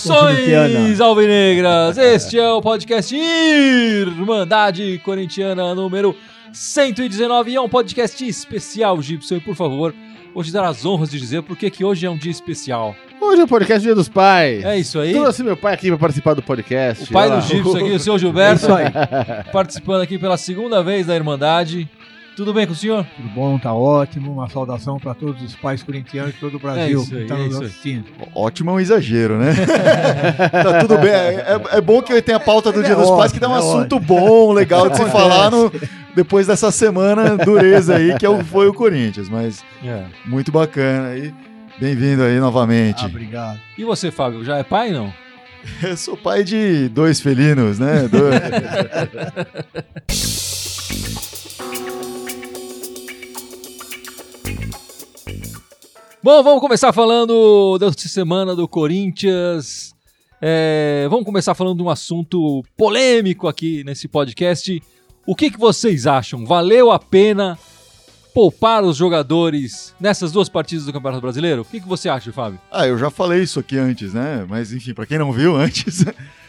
[0.00, 1.98] Saudações alvinegras!
[1.98, 6.16] Este é o podcast Irmandade Corintiana número
[6.54, 9.36] 119 e é um podcast especial, Gibson.
[9.36, 9.94] E por favor,
[10.34, 12.96] vou te dar as honras de dizer porque que hoje é um dia especial.
[13.20, 14.64] Hoje é o podcast Dia dos Pais.
[14.64, 15.12] É isso aí.
[15.12, 17.04] Trouxe meu pai aqui pra participar do podcast.
[17.04, 17.38] O pai do.
[17.42, 21.86] Gibson aqui, o seu Gilberto, É participando aqui pela segunda vez da Irmandade.
[22.36, 23.04] Tudo bem com o senhor?
[23.16, 24.32] Tudo bom, tá ótimo.
[24.32, 27.36] Uma saudação para todos os pais corintianos de todo o Brasil isso aí, que estão
[27.36, 28.04] é nos assistindo.
[28.34, 29.52] Ótimo é um exagero, né?
[30.50, 31.10] tá tudo bem.
[31.10, 33.52] É, é bom que tem a pauta do É Dia dos Pais, que dá um
[33.52, 35.70] ótimo, é assunto bom, legal de se falar no-
[36.14, 39.28] depois dessa semana dureza aí, que é o- foi o Corinthians.
[39.28, 40.04] Mas É.
[40.24, 41.34] muito bacana aí.
[41.78, 43.02] Bem-vindo aí novamente.
[43.04, 43.60] Ah, obrigado.
[43.76, 45.12] E você, Fábio, já é pai não?
[45.82, 48.08] Eu sou pai de dois felinos, né?
[48.08, 48.40] Dois-
[56.22, 59.94] Bom, vamos começar falando dessa semana do Corinthians.
[60.38, 64.82] É, vamos começar falando de um assunto polêmico aqui nesse podcast.
[65.26, 66.44] O que, que vocês acham?
[66.44, 67.58] Valeu a pena
[68.34, 71.62] poupar os jogadores nessas duas partidas do Campeonato Brasileiro?
[71.62, 72.60] O que, que você acha, Fábio?
[72.70, 74.44] Ah, eu já falei isso aqui antes, né?
[74.46, 76.04] Mas enfim, pra quem não viu antes,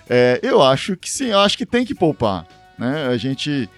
[0.09, 2.45] é, eu acho que sim, eu acho que tem que poupar,
[2.77, 3.07] né?
[3.07, 3.69] A gente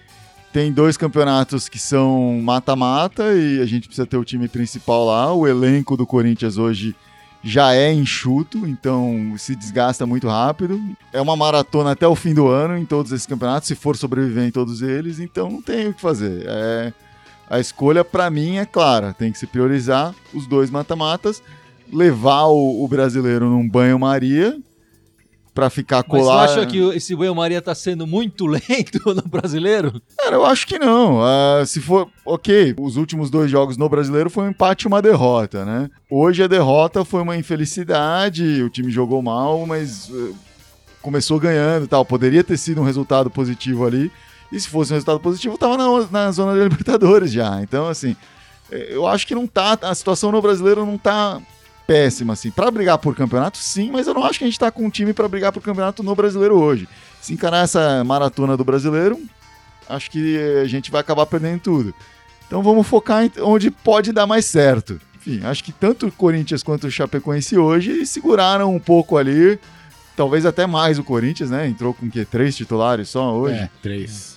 [0.54, 5.34] tem dois campeonatos que são mata-mata e a gente precisa ter o time principal lá.
[5.34, 6.94] O elenco do Corinthians hoje
[7.42, 10.80] já é enxuto, então se desgasta muito rápido.
[11.12, 14.44] É uma maratona até o fim do ano em todos esses campeonatos, se for sobreviver
[14.44, 16.44] em todos eles, então não tem o que fazer.
[16.46, 16.92] É,
[17.50, 21.42] a escolha pra mim é clara, tem que se priorizar os dois mata-matas
[21.92, 24.56] levar o, o brasileiro num banho-maria
[25.54, 26.50] pra ficar Mas você colado.
[26.50, 30.02] acha que esse banho-maria tá sendo muito lento no brasileiro?
[30.18, 31.22] Cara, eu acho que não.
[31.22, 32.08] Ah, se for.
[32.26, 35.88] Ok, os últimos dois jogos no brasileiro foi um empate e uma derrota, né?
[36.10, 40.32] Hoje a derrota foi uma infelicidade, o time jogou mal, mas eh,
[41.00, 42.04] começou ganhando e tal.
[42.04, 44.10] Poderia ter sido um resultado positivo ali.
[44.50, 47.60] E se fosse um resultado positivo, tava na, na zona da Libertadores já.
[47.62, 48.16] Então, assim,
[48.70, 49.78] eh, eu acho que não tá.
[49.82, 51.40] A situação no brasileiro não tá
[51.86, 52.50] péssima, assim.
[52.50, 54.90] Pra brigar por campeonato, sim, mas eu não acho que a gente tá com um
[54.90, 56.88] time pra brigar por campeonato no brasileiro hoje.
[57.20, 59.20] Se encarar essa maratona do brasileiro,
[59.88, 61.94] acho que a gente vai acabar perdendo tudo.
[62.46, 65.00] Então vamos focar onde pode dar mais certo.
[65.16, 69.58] Enfim, acho que tanto o Corinthians quanto o Chapecoense hoje seguraram um pouco ali.
[70.16, 71.66] Talvez até mais o Corinthians, né?
[71.66, 72.24] Entrou com o quê?
[72.24, 73.56] Três titulares só hoje?
[73.56, 74.33] É, três.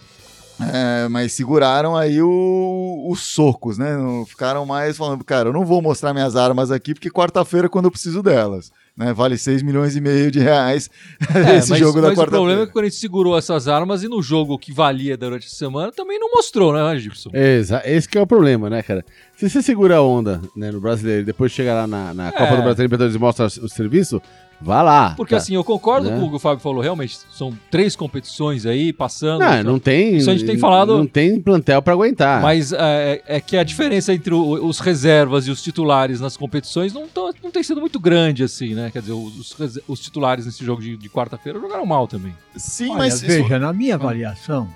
[0.59, 3.95] É, mas seguraram aí o- os socos, né?
[3.95, 7.69] Não Ficaram mais falando, cara, eu não vou mostrar minhas armas aqui, porque quarta-feira é
[7.69, 8.71] quando eu preciso delas.
[8.95, 9.13] Né?
[9.13, 10.89] Vale 6 milhões e meio de reais
[11.21, 12.65] esse É, mas, jogo da mas o problema é quarta-feira.
[12.65, 16.19] que o Corinthians segurou essas armas e no jogo que valia durante a semana também
[16.19, 17.29] não mostrou, né, Gibson?
[17.31, 19.05] Exa esse que é o problema, né, cara?
[19.35, 22.55] Se você segura a onda né, no brasileiro e depois chega lá na, na Copa
[22.55, 24.19] do Brasil e mostra o serviço,
[24.61, 25.13] vá lá.
[25.15, 25.37] Porque tá?
[25.37, 26.17] assim, eu concordo Né?
[26.19, 29.39] com o que o Fábio falou, realmente, são três competições aí passando.
[29.41, 30.17] Não, não tem.
[30.17, 32.41] Isso a gente tem falado- Não tem plantel pra aguentar.
[32.41, 36.93] Mas é, é que a diferença entre o- os reservas e os titulares nas competições
[36.93, 38.89] não, tão- não tem sido muito grande, assim, né?
[38.91, 39.55] Quer dizer, os,
[39.87, 42.33] os titulares nesse jogo de, de quarta-feira jogaram mal também.
[42.55, 44.67] Sim, Olha, mas isso- veja, na minha avaliação,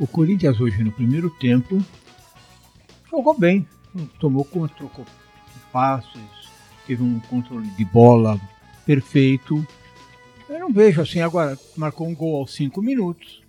[0.00, 1.80] o Corinthians hoje no primeiro tempo
[3.10, 3.66] jogou bem.
[4.18, 5.04] Tomou conta, trocou
[5.72, 6.08] passes,
[6.86, 8.40] teve um controle de bola
[8.86, 9.66] perfeito.
[10.48, 13.42] Eu não vejo assim, agora marcou um gol aos 5 minutos.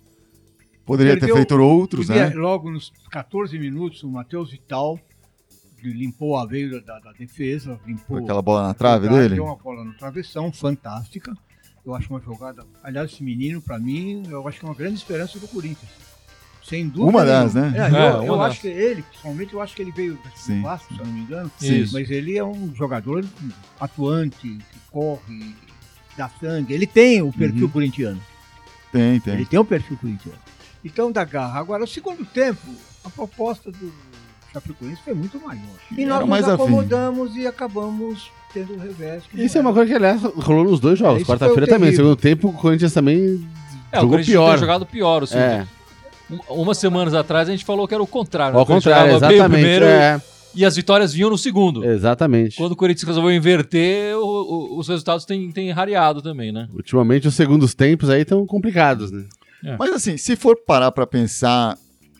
[0.86, 2.34] poderia ter perdeu- feito outros, Podia, né?
[2.34, 4.98] Logo nos 14 minutos, o Matheus Vital
[5.82, 9.34] limpou a veia da, da defesa, limpou Aquela bola na trave dele.
[9.34, 11.36] Deu uma bola no travessão, fantástica.
[11.84, 12.64] Eu acho uma jogada.
[12.82, 15.90] Aliás, esse menino, pra mim, eu acho que é uma grande esperança do Corinthians.
[16.66, 17.10] Sem dúvida.
[17.10, 17.72] Uma das, né?
[17.76, 18.50] É, É, eu eu das.
[18.52, 20.56] acho que ele, principalmente, eu acho que ele veio Sim.
[20.56, 21.50] do Vasco, se eu não me engano.
[21.58, 21.86] Sim.
[21.92, 23.22] Mas ele é um jogador
[23.80, 25.54] atuante, que corre,
[26.16, 26.72] dá sangue.
[26.72, 27.70] Ele tem o perfil Uhum.
[27.70, 28.20] corintiano.
[28.92, 29.34] Tem, tem.
[29.34, 30.38] Ele tem o perfil corintiano.
[30.84, 31.58] Então dá garra.
[31.60, 32.60] Agora, o segundo tempo,
[33.04, 33.92] a proposta do
[34.52, 35.60] Chapecoense foi muito maior.
[35.96, 36.54] E Era nós nos mais afim.
[36.62, 39.24] acomodamos e acabamos tendo o revés.
[39.34, 41.22] Isso é uma coisa que, aliás, rolou nos dois jogos.
[41.22, 41.90] É, Quarta-feira o também.
[41.90, 42.04] terrível.
[42.06, 43.46] Segundo tempo, o Corinthians também
[43.90, 44.50] É, o jogou Corinthians pior.
[44.52, 45.20] tem jogado pior.
[45.22, 45.66] Ou seja, É,
[46.30, 48.54] um- umas semanas atrás a gente falou que era o contrário.
[48.54, 48.58] né?
[48.58, 49.50] ao O Corinthians contrário, exatamente.
[49.52, 50.20] primeiro É,
[50.54, 51.84] e as vitórias vinham no segundo.
[51.84, 52.56] exatamente.
[52.56, 56.68] Quando o Corinthians resolveu inverter, o- o- os resultados têm, têm rareado também, né?
[56.72, 59.24] Ultimamente, os segundos tempos aí estão complicados, né?
[59.78, 61.78] Mas assim, se for parar pra pensar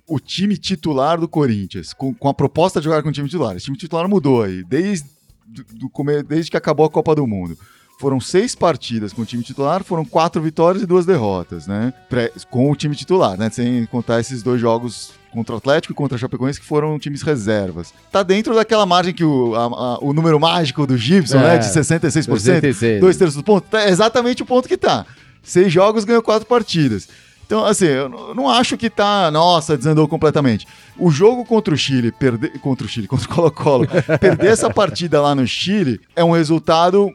[0.09, 3.55] o time titular do Corinthians, com, com a proposta de jogar com o time titular,
[3.57, 5.07] esse time titular mudou aí, desde,
[5.47, 7.57] do, do desde que acabou a Copa do Mundo.
[8.05, 11.91] Foram seis partidas com o time titular, foram quatro vitórias e duas derrotas, né?
[12.11, 13.49] Pré- com o time titular, né?
[13.49, 17.23] Sem contar esses dois jogos contra o Atlético e contra a Chapecoense, que foram times
[17.23, 17.95] reservas.
[18.13, 19.65] Tá dentro daquela margem que o, a-
[19.95, 21.59] a- o número mágico do Gibson, É, né?
[21.59, 23.01] De 66%, 66.
[23.01, 23.67] dois terços do ponto.
[23.71, 25.07] Tá exatamente o ponto que tá.
[25.43, 27.09] Seis jogos, ganhou quatro partidas.
[27.47, 30.67] Então, assim, eu não- eu não acho que tá, nossa, desandou completamente.
[30.99, 33.87] O jogo contra o Chile, perder, contra o Chile, contra o Colo-Colo,
[34.21, 37.13] perder essa partida lá no Chile é um resultado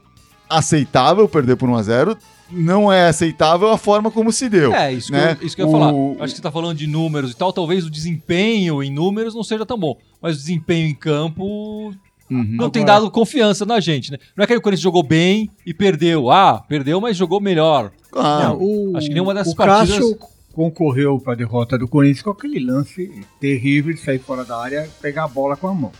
[0.50, 2.18] aceitável, perder por 1 a 0
[2.52, 4.74] não é aceitável a forma como se deu.
[4.74, 5.38] É, isso que, né?
[5.40, 6.24] eu, isso que eu ia O- falar.
[6.24, 9.44] Acho que você tá falando de números e tal, talvez o desempenho em números não
[9.44, 9.96] seja tão bom.
[10.20, 11.94] Mas o desempenho em campo
[12.32, 12.46] Uhum.
[12.58, 14.18] não tem Agora- dado confiança na gente, né?
[14.36, 16.32] Não é que o Corinthians jogou bem e perdeu.
[16.32, 17.92] Ah, perdeu, mas jogou melhor.
[18.12, 18.50] Claro.
[18.50, 18.58] Não,
[18.94, 22.32] o, acho que nenhuma dessas o Cássio partidas- concorreu para a derrota do Corinthians com
[22.32, 25.92] aquele lance terrível de sair fora da área e pegar a bola com a mão.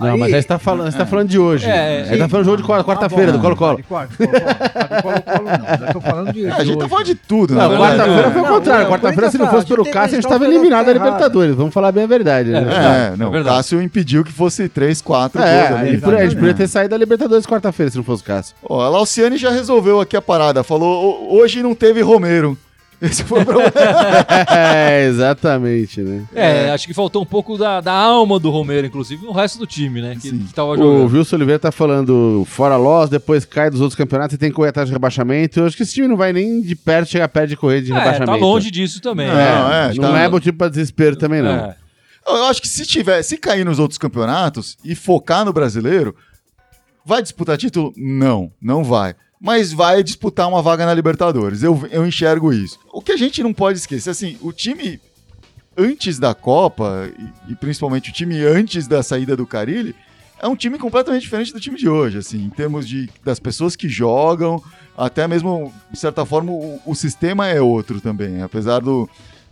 [0.00, 1.66] Não, mas aí você tá falando, você tá falando de hoje.
[1.68, 3.76] É, aí tá falando do jogo de quarta- quarta-feira, do Colo-Colo.
[3.76, 4.44] De quarta, Colo-Colo.
[4.74, 5.86] Ah, do Colo-Colo não.
[5.86, 6.46] Eu tô falando de.
[6.46, 6.88] É, a gente tá hoje.
[6.88, 7.96] falando de tudo, Não, na verdade.
[7.98, 8.82] quarta-feira foi o Não, contrário.
[8.84, 10.92] não, Quarta-feira, se não fosse pelo tá- Cássio, a gente tá tava eliminado da.
[10.92, 11.54] Libertadores.
[11.54, 12.50] Vamos falar bem a verdade.
[12.50, 12.58] né?
[13.12, 13.44] É, não, É o.
[13.44, 15.90] Cássio impediu que fosse 3, 4 É, gols a ali.
[15.92, 18.54] gente podia- a gente podia ter saído da Libertadores quarta-feira se não fosse o Cássio.
[18.68, 20.62] Ó, a Lauciane já resolveu aqui a parada.
[20.64, 22.58] Falou, "Ho- hoje não teve Romero.
[23.04, 23.72] Esse foi o problema.
[24.50, 26.24] é, exatamente, né?
[26.34, 29.66] É, acho que faltou um pouco da, da alma do Romero, inclusive, no resto do
[29.66, 30.16] time, né?
[30.20, 31.12] Que, que tava O jogando.
[31.14, 34.70] Wilson Oliveira tá falando fora loss, depois cai dos outros campeonatos e tem que correr
[34.70, 35.60] atrás de rebaixamento.
[35.60, 37.92] Eu acho que esse time não vai nem de perto chegar perto de correr de
[37.92, 38.30] É, rebaixamento.
[38.32, 39.28] tá longe disso também.
[39.28, 39.88] Não, né?
[39.88, 41.50] É, é, não tá- é motivo pra desespero também, não.
[41.50, 41.76] É.
[42.26, 46.14] Eu acho que se tiver, se cair nos outros campeonatos e focar no brasileiro,
[47.04, 47.92] vai disputar título?
[47.96, 49.14] Não, não vai.
[49.44, 51.62] Mas vai disputar uma vaga na Libertadores.
[51.62, 52.78] Eu, eu enxergo isso.
[52.90, 54.98] O que a gente não pode esquecer, assim, o time
[55.76, 57.12] antes da Copa,
[57.46, 59.94] e, e principalmente o time antes da saída do Carilli,
[60.40, 63.76] é um time completamente diferente do time de hoje, assim, em termos de, das pessoas
[63.76, 64.62] que jogam,
[64.96, 68.40] até mesmo, de certa forma, o, o sistema é outro também.
[68.40, 69.06] Apesar do,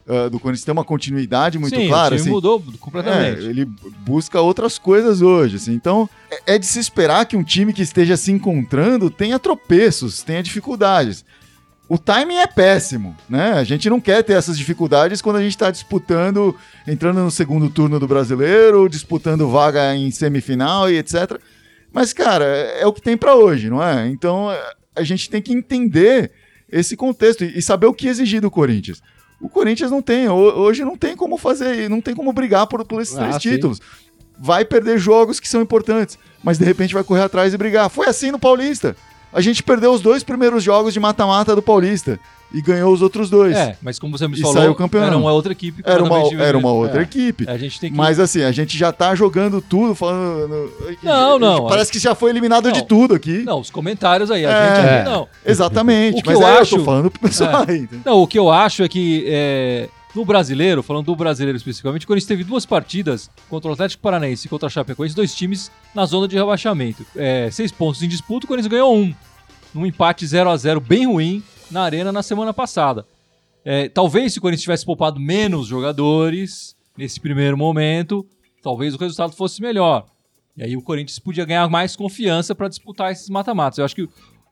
[0.09, 2.15] ah, do Corinthians ter uma continuidade muito Sim, clara.
[2.15, 3.47] o time assim, mudou completamente.
[3.47, 5.73] é, ele busca outras coisas hoje, assim.
[5.73, 10.23] Então, é, é de se esperar que um time que esteja se encontrando tenha tropeços,
[10.23, 11.25] tenha dificuldades.
[11.89, 13.53] O timing é péssimo, né?
[13.53, 16.57] A gente não quer ter essas dificuldades quando a gente está disputando,
[16.87, 21.39] entrando no segundo turno do brasileiro, disputando vaga em semifinal e etc.
[21.93, 24.09] Mas, cara, é, é o que tem para hoje, não é?
[24.09, 24.49] Então,
[24.97, 26.33] a gente tem que entender
[26.69, 29.03] esse contexto e saber o que exigir do Corinthians.
[29.43, 32.85] O Corinthians não tem, ho- hoje não tem como fazer, não tem como brigar por,
[32.87, 33.41] por esses Ah, três sim.
[33.51, 33.81] títulos.
[34.39, 37.91] Vai perder jogos que são importantes, mas de repente vai correr atrás e brigar.
[37.91, 38.97] Foi assim no Paulista.
[39.33, 42.19] A gente perdeu os dois primeiros jogos de mata-mata do Paulista
[42.55, 43.57] e ganhou os outros dois.
[43.57, 45.05] É, mas como você me E falou, saiu campeão.
[45.05, 45.83] era uma outra equipe.
[45.85, 47.03] Era, uma, era uma outra É.
[47.05, 47.45] equipe.
[47.49, 47.97] A gente tem que.
[47.97, 50.73] Mas assim, a gente já tá jogando tudo, falando.
[51.03, 52.73] Não, não, Parece que já foi eliminado Não.
[52.73, 53.39] de tudo aqui.
[53.45, 54.77] Não, os comentários aí, a É.
[54.77, 55.29] gente aqui não.
[55.45, 56.21] Exatamente.
[56.21, 57.79] O que mas eu aí acho- eu tô falando pro pessoal aí.
[57.81, 58.01] entendeu?
[58.05, 62.07] Não, o que eu acho é que é, no brasileiro, falando do brasileiro especificamente, o
[62.07, 66.05] Corinthians teve duas partidas contra o Atlético Paranaense e contra a Chapecoense, dois times na
[66.05, 67.05] zona de rebaixamento.
[67.17, 69.15] É, seis pontos em disputa, o Corinthians ganhou um.
[69.75, 73.07] Num empate 0 a 0 bem ruim na arena na semana passada.
[73.65, 78.27] É, talvez se o Corinthians tivesse poupado menos jogadores nesse primeiro momento,
[78.63, 80.07] talvez o resultado fosse melhor.
[80.57, 83.79] E aí o Corinthians podia ganhar mais confiança para disputar esses mata-matas.
[83.79, 84.09] Eu acho que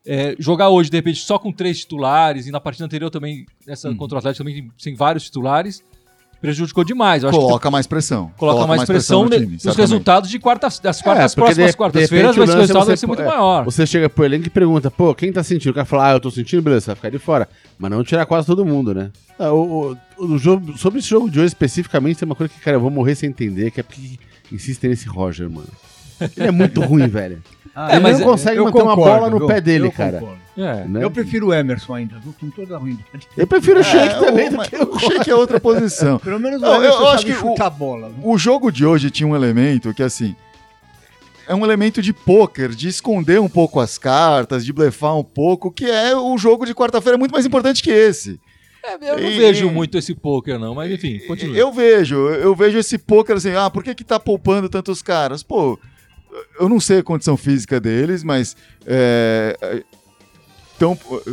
[0.06, 3.94] é, jogar hoje, de repente, só com três titulares, e na partida anterior também, essa
[3.94, 5.84] contra o Atlético também sem vários titulares,
[6.40, 7.22] prejudicou demais.
[7.22, 8.31] Eu acho que Coloca mais pressão.
[8.36, 12.34] coloca, mais pressão, no ne- time, nos resultados de quarta, das quartas, É, próximas quartas-feiras,
[12.34, 13.65] ser- o resultado você vai ser muito é, maior.
[13.65, 15.70] Você chega pro elenco e pergunta, pô, quem tá sentindo?
[15.72, 17.48] O cara fala, ah, eu tô sentindo, beleza, vai ficar de fora.
[17.79, 19.10] Mas não tirar quase todo mundo, né?
[19.38, 22.60] Ah, o, o- o jogo, sobre esse jogo de hoje especificamente, tem uma coisa que,
[22.60, 24.19] cara, eu vou morrer sem entender, que é porque
[24.53, 25.69] insistem nesse Roger, mano.
[26.36, 27.43] Ele é muito ruim, velho.
[27.74, 29.46] Ah, É, Ele mas não consegue eu manter uma concordo, bola no viu?
[29.46, 30.22] pé dele, Eu cara.
[30.58, 30.84] É.
[30.84, 31.05] Né?
[31.05, 32.34] Eu prefiro o Emerson ainda, viu?
[32.39, 33.29] com toda a ruindade.
[33.36, 35.58] Eu prefiro o Shake É, também o, do mas que o o Shake é outra
[35.60, 36.19] posição.
[36.20, 38.08] Pelo menos o Não, eu- Emerson eu acho sabe que chutar a bola.
[38.10, 38.29] viu?
[38.29, 40.34] O jogo de hoje tinha um elemento que, assim,
[41.48, 45.70] é um elemento de pôquer, de esconder um pouco as cartas, de blefar um pouco,
[45.70, 48.39] que é o jogo de quarta-feira é muito mais importante que esse.
[48.84, 51.56] É, eu não E- vejo muito esse poker, não, mas enfim, continua.
[51.56, 55.43] Eu vejo, eu vejo esse pôquer assim, ah, por que que tá poupando tantos caras?
[55.43, 55.79] Pô,
[56.58, 58.56] eu não sei a condição física deles, mas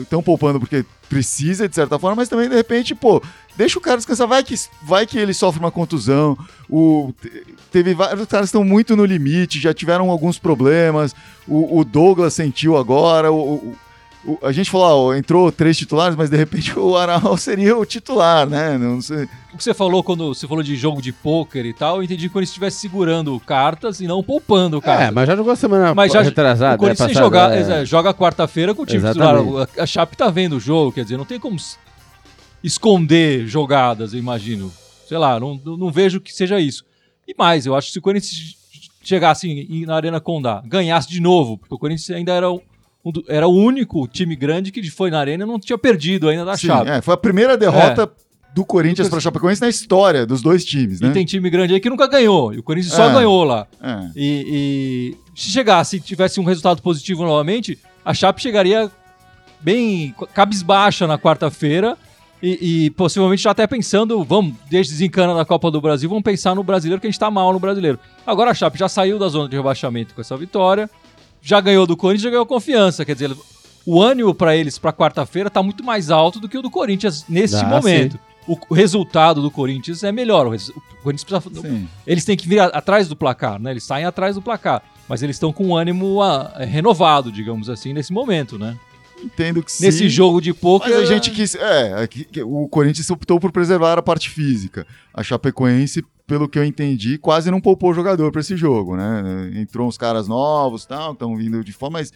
[0.01, 3.21] estão poupando porque precisa, de certa forma, mas também, de repente, pô,
[3.55, 6.37] deixa o cara descansar, vai que, vai que ele sofre uma contusão,
[6.69, 11.15] o, te- teve vários caras estão muito no limite, já tiveram alguns problemas,
[11.47, 13.73] o, o Douglas sentiu agora, o-
[14.27, 17.85] o- a gente falou, ó, entrou três titulares, mas de repente o Araújo seria o
[17.85, 18.77] titular, né?
[18.77, 19.27] Não sei.
[19.53, 22.27] O que você falou quando você falou de jogo de pôquer e tal, eu entendi
[22.27, 25.07] que quando ele estivesse segurando cartas e não poupando cartas.
[25.07, 26.75] É, mas já jogou semana Mas já retrasada.
[26.75, 27.85] o Corinthians é, sem passada, jogar, é.
[27.85, 29.43] joga quarta-feira com o time Exatamente.
[29.45, 29.69] titular.
[29.79, 31.57] A, a Chape tá vendo o jogo, quer dizer, não tem como
[32.63, 34.71] esconder jogadas, eu imagino.
[35.07, 36.83] Sei lá, não, não vejo que seja isso.
[37.27, 38.55] E mais, eu acho que se o Corinthians
[39.01, 42.59] chegasse na Arena Condá, ganhasse de novo, porque o Corinthians ainda era, um-
[43.07, 46.27] um do- era o único time grande que foi na Arena e não tinha perdido
[46.29, 46.89] ainda da Sim, Chape.
[46.89, 48.11] é, foi a primeira derrota
[48.53, 51.09] do Corinthians para Chapecoense na história dos dois times, né?
[51.09, 53.13] E tem time grande aí que nunca ganhou, e o Corinthians só É.
[53.13, 53.67] ganhou lá.
[53.81, 54.09] É.
[54.15, 58.89] E, e se chegasse e tivesse um resultado positivo novamente, a Chape chegaria
[59.61, 61.97] bem cabisbaixa na quarta-feira
[62.41, 66.53] e, e possivelmente já até pensando, vamos, desde desencana da Copa do Brasil, vamos pensar
[66.55, 67.99] no brasileiro, que a gente tá mal no brasileiro.
[68.25, 70.89] Agora a Chape já saiu da zona de rebaixamento com essa vitória,
[71.41, 73.35] já ganhou do Corinthians, já ganhou confiança, quer dizer,
[73.85, 77.25] o ânimo para eles para quarta-feira tá muito mais alto do que o do Corinthians
[77.29, 78.19] nesse Ah, momento.
[78.47, 80.47] O o resultado do Corinthians é melhor.
[80.47, 81.87] O o Corinthians precisa, Sim.
[82.05, 83.71] eles têm que vir a- atrás do placar, né?
[83.71, 84.81] Eles saem atrás do placar.
[85.07, 88.77] Mas eles estão com um ânimo ah, renovado, digamos assim, nesse momento, né?
[89.23, 89.85] Entendo que sim.
[89.85, 90.53] Nesse jogo de.
[90.79, 91.55] Mas a gente quis.
[91.55, 94.85] É, é o Corinthians optou por preservar a parte física.
[95.13, 99.49] A Chapecoense, pelo que eu entendi, quase não poupou o jogador para esse jogo, né?
[99.55, 102.11] Entrou uns caras novos tal, estão vindo de fora, mas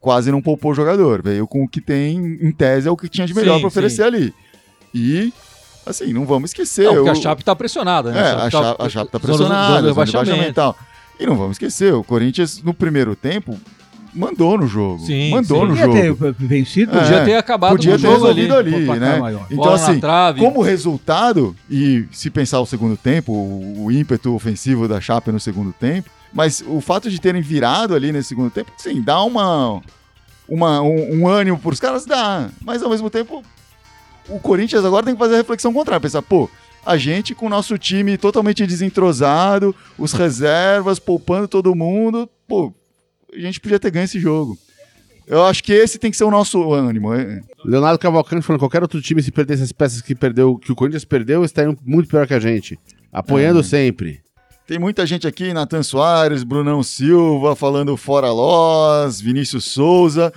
[0.00, 1.22] quase não poupou o jogador.
[1.22, 3.68] Veio com o que tem, em tese, é o que tinha de melhor Sim, para
[3.68, 4.32] oferecer ali.
[4.94, 5.30] E,
[5.84, 6.86] assim, não vamos esquecer.
[6.86, 8.18] Não, porque a o- Chape tá pressionada, né?
[8.18, 10.76] É, a Chape, a Chape tá zona- pressionada, zona zona tal.
[11.20, 13.54] E não vamos esquecer, o Corinthians, no primeiro tempo,
[14.14, 15.04] mandou no jogo.
[15.04, 15.66] Sim, mandou sim.
[15.66, 16.34] no Podia jogo.
[16.34, 16.96] ter vencido.
[16.96, 18.42] É, Podia ter acabado Podia ter jogo ali.
[18.42, 19.18] resolvido ali, placar né?
[19.18, 19.46] maior.
[19.50, 20.00] Então, Bola assim,
[20.38, 25.40] como resultado, e se pensar o segundo tempo, o, o ímpeto ofensivo da Chape no
[25.40, 29.80] segundo tempo, mas o fato de terem virado ali nesse segundo tempo, sim, dá uma,
[30.48, 32.48] uma, um, um ânimo pros caras, dá.
[32.64, 33.42] Mas ao mesmo tempo,
[34.28, 36.48] o Corinthians agora tem que fazer a reflexão contrária, pensar, pô,
[36.84, 42.72] a gente com o nosso time totalmente desentrosado, os reservas, poupando todo mundo, pô,
[43.34, 44.56] a gente podia ter ganho esse jogo.
[45.26, 47.14] Eu acho que esse tem que ser o nosso ânimo.
[47.14, 50.74] é- Leonardo Cavalcante falando qualquer outro time se perdesse as peças que perdeu, que o
[50.74, 52.78] Corinthians perdeu, estariam muito pior que a gente.
[53.12, 53.62] Apoiando É.
[53.62, 54.20] sempre.
[54.66, 60.32] Tem muita gente aqui, Natan Soares, Brunão Silva, falando fora Loz, Vinícius Souza,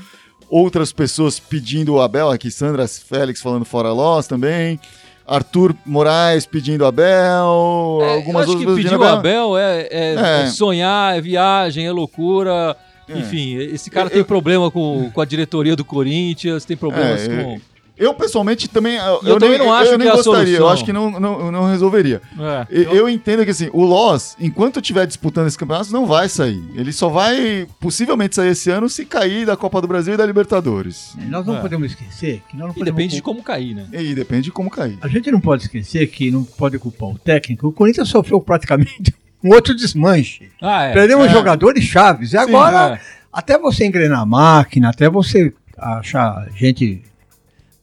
[0.50, 4.80] outras pessoas pedindo o Abel, aqui Sandra Félix falando fora Loz também,
[5.26, 10.42] Arthur Moraes pedindo Abel, É, algumas eu acho que pedir o Abel é, é- É.
[10.44, 12.76] é sonhar, é viagem, é loucura.
[13.08, 13.20] É.
[13.20, 17.28] Enfim, esse cara Eu- tem eu- problema com, com a diretoria do Corinthians, tem problemas
[17.28, 17.62] É, com.
[17.96, 20.16] Eu pessoalmente também, eu, E eu também nem, não acho eu nem que é a
[20.16, 22.24] gostaria, eu acho que não, não, não resolveria.
[22.40, 22.66] É.
[22.72, 26.60] Eu, eu entendo que assim, o Loz, enquanto estiver disputando esse campeonato, não vai sair.
[26.74, 30.26] Ele só vai possivelmente sair esse ano se cair da Copa do Brasil e da
[30.26, 31.14] Libertadores.
[31.30, 31.62] Nós não É.
[31.62, 33.86] podemos esquecer que nós não E podemos depende de como cair, né?
[33.94, 34.98] E depende de como cair.
[35.00, 37.68] A gente não pode esquecer que não pode culpar o técnico.
[37.68, 40.50] O Corinthians sofreu praticamente um outro desmanche.
[40.62, 40.94] Ah, é.
[40.94, 41.30] Perdemos É.
[41.30, 42.30] jogadores chaves.
[42.30, 43.00] E Sim, agora, é.
[43.32, 47.02] até você engrenar a máquina, até você achar gente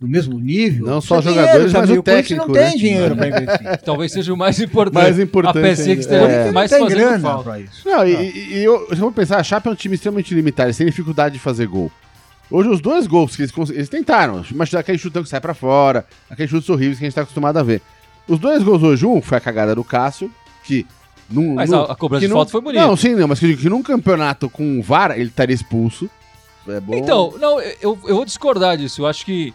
[0.00, 0.87] do mesmo nível.
[0.87, 2.71] Não só jogadores, mas o técnico, não tem né?
[2.76, 3.79] dinheiro para investir.
[3.85, 5.02] Talvez seja o mais importante.
[5.02, 6.50] Mais importante A peça que esteja É.
[6.52, 7.45] mais tem grana falta.
[7.50, 7.87] para isso.
[7.87, 10.35] Não, e, e- e eu, se eu for pensar, a Chape é um time extremamente
[10.35, 11.93] limitado, eles têm dificuldade de fazer gol.
[12.50, 16.05] Hoje, os dois gols que eles, eles tentaram, mas aquele chutão que sai pra fora,
[16.31, 17.81] aqueles chutes horríveis que a gente tá acostumado a ver.
[18.26, 20.31] Os dois gols hoje, um foi a cagada do Cássio,
[20.64, 20.87] que.
[21.30, 22.87] Num, Mas num- a, a cobrança de falta foi bonita.
[22.87, 26.10] Não, sim, não, mas que, que num campeonato com VAR ele estaria expulso.
[26.68, 26.94] É bom.
[26.94, 29.02] Então, não, eu, eu vou discordar disso.
[29.02, 29.54] Eu acho que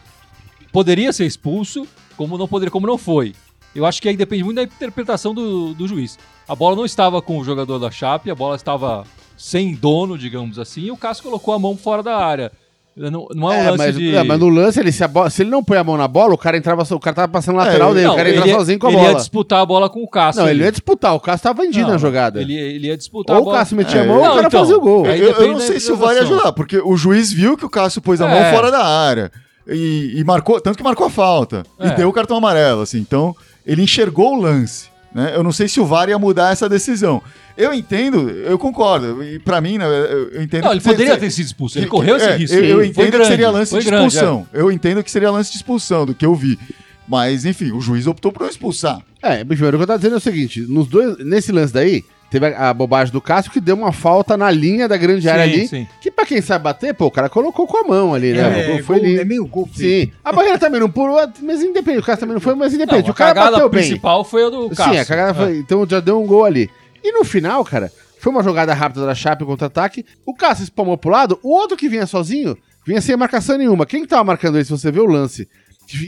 [0.71, 3.33] poderia ser expulso, como não poderia, como não foi.
[3.73, 6.17] Eu acho que aí depende muito da interpretação do, do juiz.
[6.47, 9.03] A bola não estava com o jogador da Chape, a bola estava
[9.37, 12.51] sem dono, digamos assim, e o Cássio colocou a mão fora da área.
[12.97, 14.15] Não, não é um É, lance mas, de.
[14.15, 16.07] é, mas no lance, ele, se, a bola- se ele não põe a mão na
[16.07, 18.37] bola, o cara entrava, o cara tava passando lateral É, dele, Não, o cara ele
[18.37, 19.09] entra ia- sozinho com a ele bola.
[19.11, 20.41] ia disputar a bola com o Cássio.
[20.41, 22.39] Não, ele ia disputar, o Cássio tava vendido Não, na jogada.
[22.41, 23.51] Ele, ele ia disputar Ou o.
[23.51, 25.05] Cássio metia É, a mão, não, o cara então, fazia o gol.
[25.05, 27.65] Aí Eu, eu não sei se o VAR ia ajudar, porque o juiz viu que
[27.65, 28.53] o Cássio pôs a mão É.
[28.53, 29.29] fora da área.
[29.67, 31.63] E, e marcou, tanto que marcou a falta.
[31.77, 31.87] É.
[31.87, 32.99] E deu o cartão amarelo, assim.
[32.99, 33.35] Então,
[33.65, 34.87] ele enxergou o lance.
[35.15, 35.31] Né?
[35.33, 37.23] Eu não sei se o VAR ia mudar essa decisão.
[37.55, 39.23] Eu entendo, eu concordo.
[39.23, 39.85] E pra mim, né,
[40.33, 41.77] eu entendo Não, ele que poderia ser- ter sido expulso.
[41.79, 42.57] Ele que- correu esse é, risco.
[42.57, 44.07] Eu, eu entendo que grande, seria lance de grande, é.
[44.07, 44.47] expulsão.
[44.51, 46.59] Eu entendo que seria lance de expulsão, do que eu vi.
[47.07, 48.99] Mas, enfim, o juiz optou por não expulsar.
[49.21, 52.03] É, primeiro o que eu tava dizendo é o seguinte: nos dois, nesse lance daí,
[52.39, 55.45] teve a, a bobagem do Cássio que deu uma falta na linha da grande área
[55.45, 55.67] Sim, ali.
[55.67, 55.87] sim.
[56.01, 58.43] Que pra quem sabe bater, pô, o cara colocou com a mão ali, né?
[58.47, 59.19] o É, gol foi gol- ali.
[59.19, 59.69] é meio gol.
[59.73, 60.11] Sim.
[60.23, 62.01] A barreira também não pulou, mas independente.
[62.01, 63.09] O cara também não foi, mas Não, independente.
[63.09, 63.79] a o cara cagada bateu bem.
[63.81, 64.93] principal foi a do Cássio.
[64.93, 65.57] Sim, a cagada foi.
[65.59, 66.69] Então já deu um gol ali.
[67.03, 70.05] E no final, cara, foi uma jogada rápida da Chape contra-ataque.
[70.25, 73.85] O Cássio espalmou pro lado, o outro que vinha sozinho vinha sem marcação nenhuma.
[73.85, 75.47] Quem que tava marcando ele, se você vê o lance,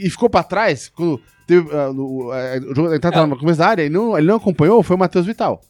[0.02, 3.26] e ficou pra trás, quando teve, ah, no- ah, o jogo entrada É.
[3.26, 5.60] no começo da área, e não, ele não acompanhou, foi o Matheus Vital.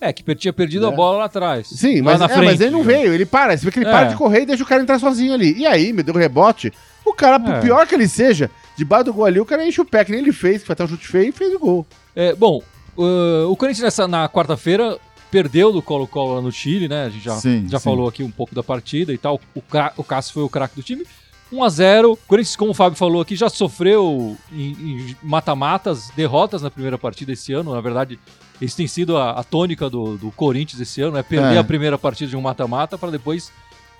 [0.00, 0.94] É, que tinha perdido a É.
[0.94, 1.66] bola lá atrás.
[1.68, 3.90] Sim, mas, é, mas ele não veio, ele para, você vê que ele É.
[3.90, 5.54] para de correr e deixa o cara entrar sozinho ali.
[5.58, 6.72] E aí, me deu um rebote,
[7.04, 7.60] o cara, por É.
[7.60, 10.20] pior que ele seja, debaixo do gol ali, o cara enche o pé, que nem
[10.20, 11.86] ele fez, que foi até um chute feio e fez o gol.
[12.14, 12.62] É, bom,
[12.96, 14.98] uh, o Corinthians nessa, na quarta-feira
[15.32, 17.04] perdeu do Colo-Colo lá no Chile, né?
[17.06, 17.84] A gente já, Sim, já sim.
[17.84, 19.40] falou aqui um pouco da partida e tal.
[19.54, 19.62] O,
[19.96, 21.04] o Cássio foi o craque do time.
[21.52, 22.12] 1x0.
[22.12, 27.32] O Corinthians, como o Fábio falou aqui, já sofreu em mata-matas, derrotas na primeira partida
[27.32, 27.72] esse ano.
[27.74, 28.18] Na verdade,
[28.60, 31.58] isso tem sido a, a tônica do, do Corinthians esse ano, é perder É.
[31.58, 33.50] a primeira partida de um mata-mata para depois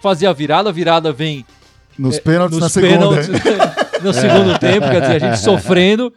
[0.01, 0.69] fazer a virada.
[0.69, 1.45] A virada vem
[1.99, 3.09] Nos é, pênaltis na nos segunda.
[3.23, 3.29] pênaltis
[4.03, 6.13] no segundo tempo, quer dizer, a gente sofrendo.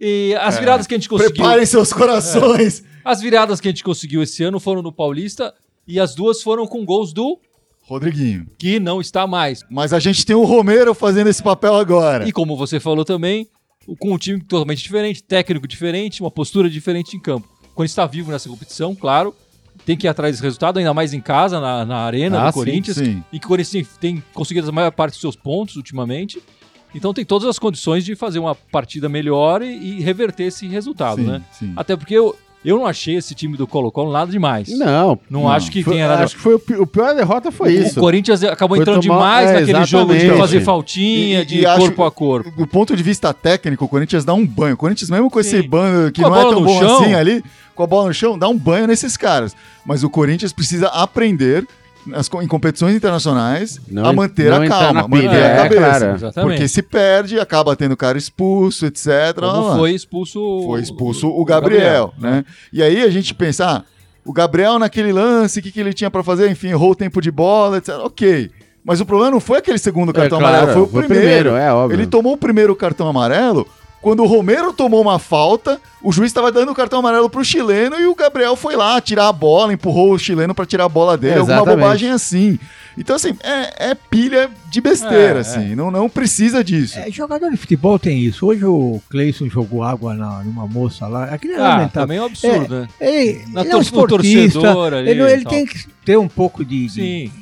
[0.00, 1.34] E as viradas que a gente conseguiu.
[1.36, 2.84] Preparem seus corações.
[3.04, 5.54] As viradas que a gente conseguiu esse ano foram no Paulista
[5.88, 7.38] e as duas foram com gols do
[7.86, 8.46] Rodriguinho.
[8.58, 9.64] que não está mais.
[9.70, 12.28] Mas a gente tem o Romero fazendo esse papel agora.
[12.28, 13.48] E como você falou também,
[13.98, 17.48] com um time totalmente diferente, técnico diferente, uma postura diferente em campo.
[17.74, 19.34] Quando está vivo nessa competição, claro,
[19.84, 22.52] tem que ir atrás desse resultado, ainda mais em casa, na, na arena Ah, do
[22.54, 23.22] sim, Corinthians, sim.
[23.32, 26.42] e que o Corinthians tem, conseguido a maior parte dos seus pontos ultimamente.
[26.94, 31.20] Então tem todas as condições de fazer uma partida melhor e, e reverter esse resultado,
[31.20, 31.42] Sim, né?
[31.52, 31.72] sim.
[31.76, 32.34] Até porque eu,
[32.64, 34.68] eu não achei esse time do Colo-Colo nada demais.
[34.76, 35.18] Não.
[35.30, 36.24] Não, Não, acho que foi- tenha nada.
[36.24, 37.98] acho que foi o, o pior derrota foi isso.
[37.98, 40.40] O Corinthians acabou Foi entrando tomar- demais é, naquele jogo de exatamente.
[40.40, 42.50] fazer faltinha, E- de e acho- corpo a corpo.
[42.50, 44.74] Do ponto de vista técnico, o Corinthians dá um banho.
[44.74, 45.68] O Corinthians, mesmo com esse Sim.
[45.68, 46.96] banho que não é tão bom chão.
[47.02, 47.44] assim ali,
[47.74, 49.54] com a bola no chão, dá um banho nesses caras.
[49.84, 51.66] Mas o Corinthians precisa aprender
[52.06, 55.80] nas em competições internacionais Não a manter a calma, pilha, manter é, a cabeça.
[55.80, 56.14] claro.
[56.14, 56.50] Exatamente.
[56.52, 59.08] Porque se perde, acaba tendo cara expulso, etc.
[59.38, 62.44] Como foi expulso Foi expulso o Gabriel, né?
[62.72, 63.82] E aí a gente pensa, ah,
[64.24, 66.50] o Gabriel naquele lance, o que, que ele tinha pra fazer?
[66.50, 67.94] Enfim, errou o tempo de bola, etc.
[68.02, 68.50] Ok.
[68.84, 71.50] Mas o problema não foi aquele segundo cartão É, claro, amarelo, foi o primeiro.
[71.56, 71.96] é óbvio.
[71.96, 73.66] Ele tomou o primeiro cartão amarelo
[74.06, 77.98] quando o Romero tomou uma falta, o juiz estava dando o cartão amarelo pro chileno
[77.98, 81.18] e o Gabriel foi lá tirar a bola, empurrou o chileno pra tirar a bola
[81.18, 82.56] dele, alguma bobagem assim.
[82.96, 86.96] Então, assim, é, é pilha de besteira, É, assim, Não, não precisa disso.
[87.00, 88.46] É, jogador de futebol tem isso.
[88.46, 91.24] Hoje o Cleison jogou água na, numa moça lá.
[91.24, 91.90] Aquilo é Ah, lamentável.
[92.02, 92.88] também é um absurdo, né?
[93.00, 94.60] Ele, Na ele é um esportista.
[94.60, 96.86] torcedor ali ele ele tem que ter um pouco de.
[96.86, 97.32] de- Sim.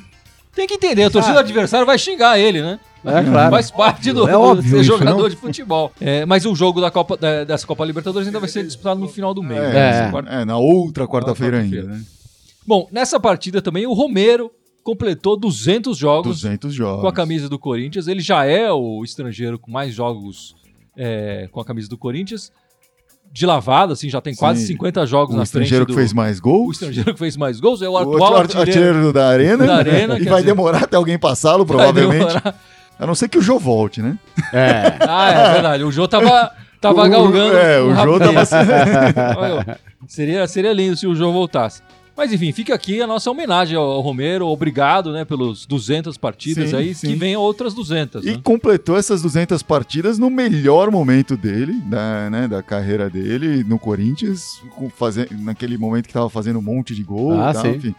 [0.55, 2.79] Tem que entender, a torcida adversário vai xingar ele, né?
[3.03, 3.51] É, claro.
[3.51, 5.29] Faz parte do, É óbvio ser jogador não?
[5.29, 5.91] de futebol.
[6.01, 9.07] É, mas o jogo da Copa, da- dessa Copa Libertadores ainda vai ser disputado no
[9.07, 9.59] final do mês.
[9.61, 10.07] É, né?
[10.07, 10.11] É.
[10.11, 11.99] Quarta- é, na outra quarta-feira ainda, quarta-feira.
[11.99, 12.05] né?
[12.65, 14.49] Bom, nessa partida também o Romero
[14.83, 17.01] completou 200 jogos 200 jogos.
[17.01, 18.07] com a camisa do Corinthians.
[18.07, 20.55] Ele já é o estrangeiro com mais jogos
[20.97, 22.51] é, com a camisa do Corinthians.
[23.31, 24.67] De lavada, assim, já tem quase Sim.
[24.67, 25.97] 50 jogos O na estrangeiro frente que do...
[25.99, 26.75] fez mais O gols.
[26.77, 28.69] estrangeiro que fez mais gols é o O atual artilheiro.
[28.71, 32.19] artilheiro da arena, Da Arena, e vai dizer- demorar até alguém passá-lo, provavelmente.
[32.27, 32.55] demorar.
[32.97, 34.17] A não ser que o Jô volte, né?
[34.53, 34.93] É.
[35.05, 35.83] Ah, é verdade.
[35.83, 37.57] O Jô tava, tava O- galgando.
[37.57, 38.43] é, o Jô tava-
[39.37, 41.81] Olha, seria, seria lindo se o Jô voltasse.
[42.17, 44.47] Mas enfim, fica aqui a nossa homenagem ao, Romero.
[44.47, 46.95] Obrigado, né, pelos 200 partidas Sim, aí.
[46.95, 47.07] sim.
[47.07, 48.25] Que venham outras 200.
[48.25, 48.39] E né?
[48.43, 54.61] completou essas 200 partidas no melhor momento dele, da, né, da carreira dele, no Corinthians,
[54.75, 57.69] com faze- naquele momento que tava fazendo um monte de gol Ah, e tal, sim.
[57.71, 57.95] enfim.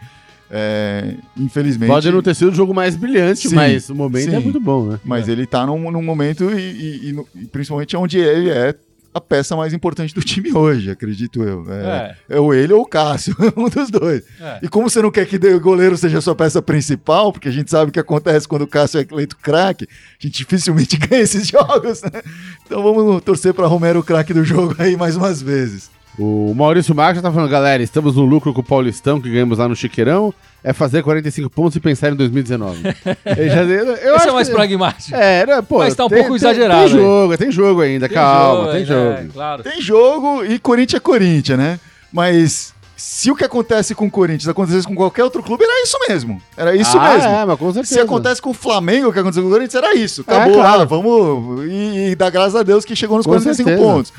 [0.49, 1.89] É, infelizmente.
[1.89, 4.43] Pode não ter sido o jogo mais brilhante, Sim, mas o momento é sim.
[4.43, 4.99] muito bom, né?
[5.03, 8.73] Mas ele tá num, num momento e, e- e e principalmente onde ele é
[9.17, 11.65] a peça mais importante do time hoje, acredito eu.
[11.71, 14.23] É, é ou ele ou o Cássio, um dos dois.
[14.39, 14.59] É.
[14.63, 17.51] E como você não quer que o goleiro seja a sua peça principal, porque a
[17.51, 21.21] gente sabe o que acontece quando o Cássio é eleito craque, a gente dificilmente ganha
[21.21, 22.21] esses jogos, né?
[22.65, 25.96] Então vamos torcer para Romero o craque do jogo aí mais umas vezes.
[26.19, 29.59] O Maurício Marques já tá falando, galera, estamos no lucro com o Paulistão que ganhamos
[29.59, 30.33] lá no Chiqueirão.
[30.63, 32.81] É fazer 45 pontos e pensar em 2019.
[33.25, 35.15] Ele já, eu Esse acho é mais que- pragmático.
[35.15, 37.03] É, né, pô, Mas tá um tem- pouco tem- exagerado Tem aí.
[37.03, 39.29] jogo, tem jogo ainda, calma, tem é, jogo.
[39.31, 39.63] claro.
[39.63, 41.79] Tem jogo e Corinthians é Corinthians, né?
[42.11, 45.97] Mas se o que acontece com o Corinthians acontecesse com qualquer outro clube, era isso
[46.09, 46.41] mesmo.
[46.57, 47.29] Era isso ah, mesmo.
[47.29, 47.93] É, mas com certeza.
[47.93, 50.25] Se acontece com o Flamengo, o que aconteceu com o Corinthians, era isso.
[50.27, 50.81] É, Acabou, claro.
[50.81, 51.65] ah, vamos.
[51.69, 53.87] E, e dar graças a Deus que chegou nos Com 45 certeza.
[53.87, 54.11] pontos.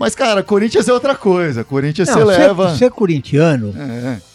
[0.00, 1.62] Mas, cara, Corinthians é outra coisa.
[1.62, 2.74] Corinthians Não, se leva.
[2.74, 3.74] ser corintiano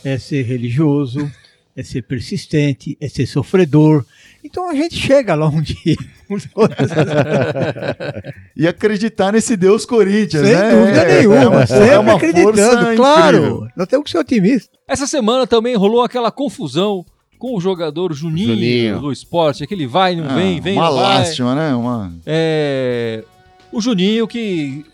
[0.03, 1.27] É, é ser religioso,
[1.75, 4.05] é ser persistente, é ser sofredor.
[4.43, 5.95] Então a gente chega lá um dia.
[8.55, 10.71] e acreditar nesse Deus Corinthians, Sem né?
[10.71, 11.35] dúvida É- nenhuma.
[11.43, 13.37] É uma, sempre é uma acreditando, força claro.
[13.37, 13.67] incrível.
[13.75, 14.69] Nós temos que ser otimistas.
[14.87, 17.03] Essa semana também rolou aquela confusão
[17.39, 18.99] com o jogador Juninho, Juninho.
[19.01, 19.63] do esporte.
[19.63, 21.03] Aquele vai, não Ah, vem, vem, uma não vai.
[21.17, 21.75] lástima, né?
[21.75, 22.13] Uma...
[22.25, 23.23] É,
[23.71, 24.85] o Juninho que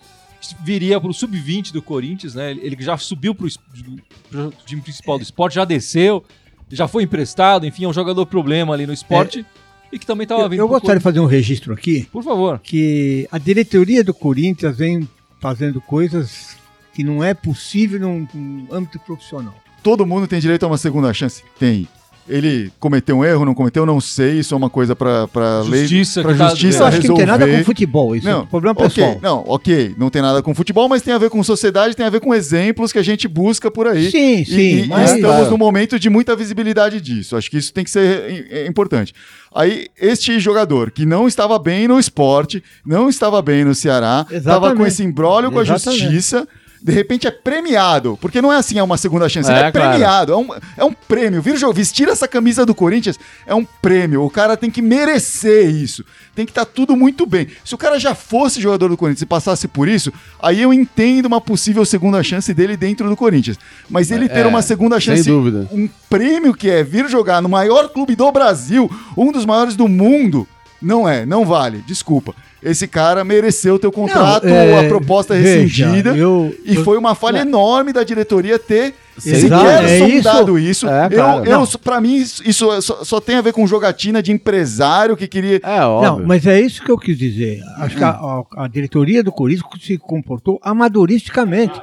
[0.63, 2.51] viria para o sub-20 do Corinthians, né?
[2.51, 6.23] Ele que já subiu para o time principal do esporte, já desceu,
[6.69, 9.45] já foi emprestado, enfim, é um jogador problema ali no esporte.
[9.91, 10.59] e que também estava vindo.
[10.59, 12.59] eu gostaria de fazer um registro aqui, Por favor.
[12.59, 15.07] que a diretoria do Corinthians vem
[15.39, 16.55] fazendo coisas
[16.93, 19.53] que não é possível num, num âmbito profissional.
[19.83, 21.43] Todo mundo tem direito a uma segunda chance?
[21.59, 21.87] Tem.
[22.29, 23.85] Ele cometeu um erro, não cometeu?
[23.85, 24.39] Não sei.
[24.39, 25.81] Isso é uma coisa pra, pra lei.
[25.81, 28.31] Justiça pra que tá- justiça Eu acho que não tem nada com futebol, isso é
[28.31, 29.19] Não, um problema ok, pessoal.
[29.21, 32.09] não, ok, não tem nada com futebol, mas tem a ver com sociedade, tem a
[32.09, 34.09] ver com exemplos que a gente busca por aí.
[34.11, 37.35] Sim, E- sim, e, mas- estamos num momento de muita visibilidade disso.
[37.35, 39.13] Acho que isso tem que ser é, é importante.
[39.53, 44.73] Aí, este jogador que não estava bem no esporte, não estava bem no Ceará, estava
[44.73, 46.03] com esse imbróglio com a Exatamente.
[46.03, 46.47] justiça.
[46.83, 49.71] De repente é premiado, porque não é assim, é uma segunda chance, É, ele é
[49.71, 49.89] claro.
[49.91, 51.39] premiado, é um, é um prêmio.
[51.39, 54.23] Vir jo- vestir essa camisa do Corinthians é um prêmio.
[54.23, 56.03] O cara tem que merecer isso.
[56.33, 57.47] Tem que estar tudo muito bem.
[57.63, 61.27] Se o cara já fosse jogador do Corinthians e passasse por isso, aí eu entendo
[61.27, 63.59] uma possível segunda chance dele dentro do Corinthians.
[63.87, 65.67] Mas ele ter É, uma segunda sem chance, dúvida.
[65.71, 69.87] um prêmio que é vir jogar no maior clube do Brasil, um dos maiores do
[69.87, 70.47] mundo,
[70.81, 71.83] não é, não vale.
[71.87, 72.33] Desculpa.
[72.63, 76.15] Esse cara mereceu teu contrato, Não, é, a proposta veja, rescindida.
[76.15, 77.41] eu- e eu- foi uma falha É.
[77.41, 80.87] enorme da diretoria ter sequer é sondado isso.
[80.87, 81.37] É, eu, cara.
[81.49, 81.65] eu, Não.
[81.83, 85.59] pra mim, isso, isso só, só tem a ver com jogatina de empresário que queria.
[85.63, 86.19] É, óbvio.
[86.19, 87.61] Não, mas é isso que eu quis dizer.
[87.77, 91.81] Acho que a, a- a diretoria do Corinthians se comportou amadoristicamente.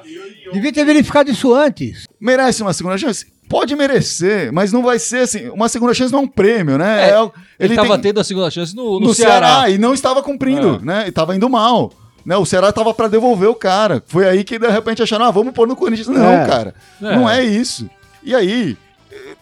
[0.53, 2.07] Devia ter verificado isso antes.
[2.21, 3.27] Merece uma segunda chance?
[3.49, 5.49] Pode merecer, mas não vai ser assim.
[5.49, 7.09] Uma segunda chance não é um prêmio, né?
[7.09, 9.47] É, É o- Ele estava tem- tendo a segunda chance no, no, no Ceará.
[9.49, 9.71] Ceará.
[9.71, 10.85] e não estava cumprindo, É.
[10.85, 11.03] né?
[11.07, 11.93] E estava indo mal.
[12.27, 12.37] Né?
[12.37, 14.03] O Ceará estava para devolver o cara.
[14.07, 16.09] Foi aí que de repente acharam, ah, vamos pôr no Corinthians.
[16.09, 16.47] Não, É.
[16.47, 16.75] cara.
[17.01, 17.17] É.
[17.17, 17.89] Não é isso.
[18.23, 18.77] E aí,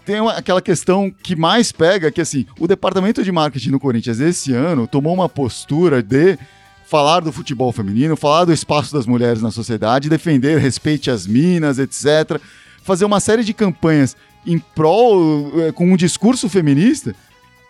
[0.04, 4.20] tem uma- aquela questão que mais pega, que assim, o departamento de marketing do Corinthians
[4.20, 6.38] esse ano tomou uma postura de
[6.86, 11.80] falar do futebol feminino, falar do espaço das mulheres na sociedade, defender respeite as minas,
[11.80, 12.40] etc.
[12.86, 17.14] Fazer uma série de campanhas em prol, eh, com um discurso feminista,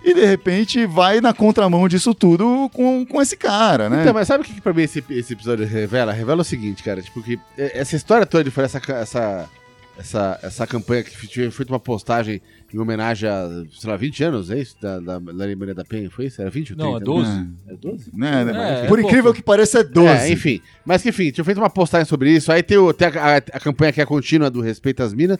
[0.04, 4.02] e de repente vai na contramão disso tudo com, com esse cara, né?
[4.02, 6.12] Então, mas sabe o que, que pra mim esse, esse episódio revela?
[6.12, 9.50] Revela o seguinte, cara, tipo, que é, essa história toda de fazer essa, essa,
[9.98, 12.40] essa, essa campanha que foi feita uma postagem
[12.72, 14.76] em homenagem a, sei lá, 20 anos, é isso?
[14.80, 16.40] Da, da, da Maria da Penha, foi isso?
[16.40, 16.90] Era 20 ou 30?
[16.90, 17.48] Não, é 12.
[17.68, 18.10] É 12?
[18.12, 18.84] Né, né?
[18.84, 19.36] É, Por é incrível pouco.
[19.38, 20.08] que pareça, é 12.
[20.08, 20.60] É, enfim.
[20.84, 22.52] Mas que enfim, tinha feito uma postagem sobre isso.
[22.52, 25.38] Aí tem, o, tem a, a- a campanha que é contínua do Respeito às Minas.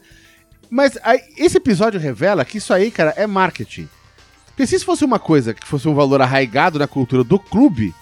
[0.71, 3.89] Mas aí, esse episódio revela que isso aí, cara, é marketing.
[4.49, 7.95] Porque se isso fosse uma coisa que fosse um valor arraigado na cultura do clube,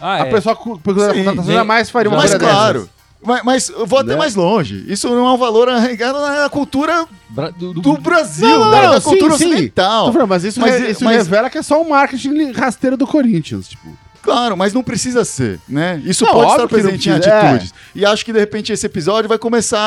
[0.00, 0.30] Ah, a é.
[0.30, 2.78] pessoa por Sim, contratação jamais faria uma Mas coisa claro.
[2.82, 2.97] dessas.
[3.22, 4.16] Mas, mas eu vou até Né?
[4.16, 4.84] mais longe.
[4.86, 8.82] Isso não é um valor arraigado na cultura Bra- do- do- do Brasil, Não, da,
[8.82, 9.46] não, da sim, cultura sim.
[9.52, 10.12] ocidental.
[10.28, 13.88] Mas isso, Mas- isso mas- revela que é só um marketing rasteiro do Corinthians, tipo.
[14.22, 16.02] Claro, mas não precisa ser, né?
[16.04, 17.16] Isso Não, pode estar presente em é.
[17.16, 17.72] atitudes.
[17.94, 19.78] E acho que de repente esse episódio vai começar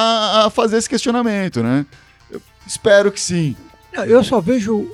[0.46, 1.86] a fazer esse questionamento, né?
[2.30, 3.56] Eu espero que sim.
[4.08, 4.90] Eu só vejo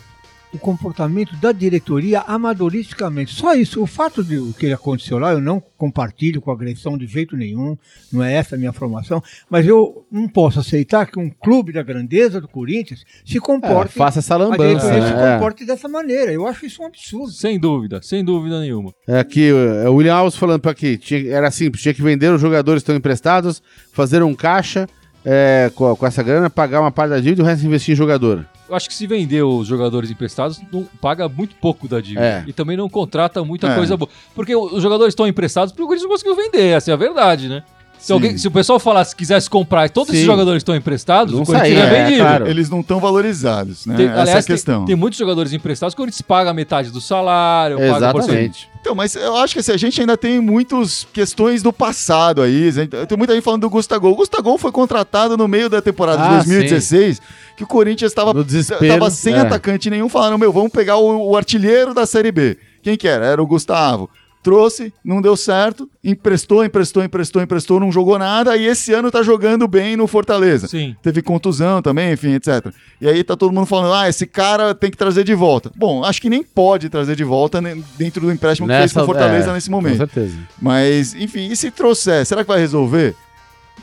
[0.58, 3.34] o comportamento da diretoria amadoristicamente.
[3.34, 3.82] Só isso.
[3.82, 7.78] O fato de o que aconteceu lá, eu não compartilho com agressão de jeito nenhum.
[8.12, 9.22] Não é essa a minha formação.
[9.50, 13.94] Mas eu não posso aceitar que um clube da grandeza do Corinthians se É, comporte.
[13.94, 15.34] faça essa a lambança, diretoria se né?
[15.36, 16.32] comporte dessa maneira.
[16.34, 17.32] Eu acho isso um absurdo.
[17.32, 18.92] Sem dúvida, sem dúvida nenhuma.
[19.08, 20.98] É aqui, é o William Alves falando pra aqui.
[20.98, 23.62] Tinha, era simples, tinha que vender os jogadores que estão emprestados,
[23.94, 24.88] fazer um caixa
[25.24, 27.96] é, com, com essa grana, pagar uma parte da dívida e o resto investir em
[27.98, 28.46] jogador.
[28.70, 32.26] Eu acho que se vender os jogadores emprestados, não paga muito pouco da dívida.
[32.26, 32.44] É.
[32.48, 33.76] E também não contrata muita É.
[33.76, 34.10] coisa boa.
[34.36, 37.48] Porque os jogadores estão emprestados porque o Corinthians não conseguiu vender, essa é a verdade,
[37.48, 37.64] né?
[38.00, 40.26] Se, alguém, se o pessoal falasse que quisesse comprar e todos esses Sim.
[40.26, 42.24] jogadores estão emprestados, Não o Corinthians saía, é, vendido.
[42.24, 42.48] claro.
[42.48, 43.96] Eles não estão valorizados, né?
[43.96, 44.86] Tem, Essa aliás, é a tem- questão.
[44.86, 48.32] Tem, muitos jogadores emprestados que o Corinthians paga metade do salário, paga por cento.
[48.32, 48.70] Exatamente.
[48.80, 52.72] Então, mas eu acho que assim, a gente ainda tem muitas questões do passado aí.
[53.08, 54.08] Tem muita gente falando do Gustavo.
[54.08, 57.22] O Gustavo foi contratado no meio da temporada de Ah, 2016,
[57.58, 59.40] que o Corinthians estava No desespero, sem é.
[59.40, 62.58] atacante nenhum, falando, meu, vamos pegar o, o artilheiro da Série B.
[62.82, 63.26] Quem que era?
[63.26, 64.10] Era o Gustavo.
[64.48, 69.22] Trouxe, não deu certo, emprestou, emprestou, emprestou, emprestou, não jogou nada, e esse ano tá
[69.22, 70.70] jogando bem no Fortaleza.
[70.70, 70.96] Sim.
[71.04, 72.68] Teve contusão também, enfim, etc.
[73.02, 75.70] E aí tá todo mundo falando, ah, esse cara tem que trazer de volta.
[75.76, 77.62] Bom, acho que nem pode trazer de volta
[77.98, 79.98] dentro do empréstimo que fez com o Fortaleza é, nesse Com momento.
[79.98, 80.38] certeza.
[80.62, 83.16] Mas, enfim, e se trouxer, será que vai resolver?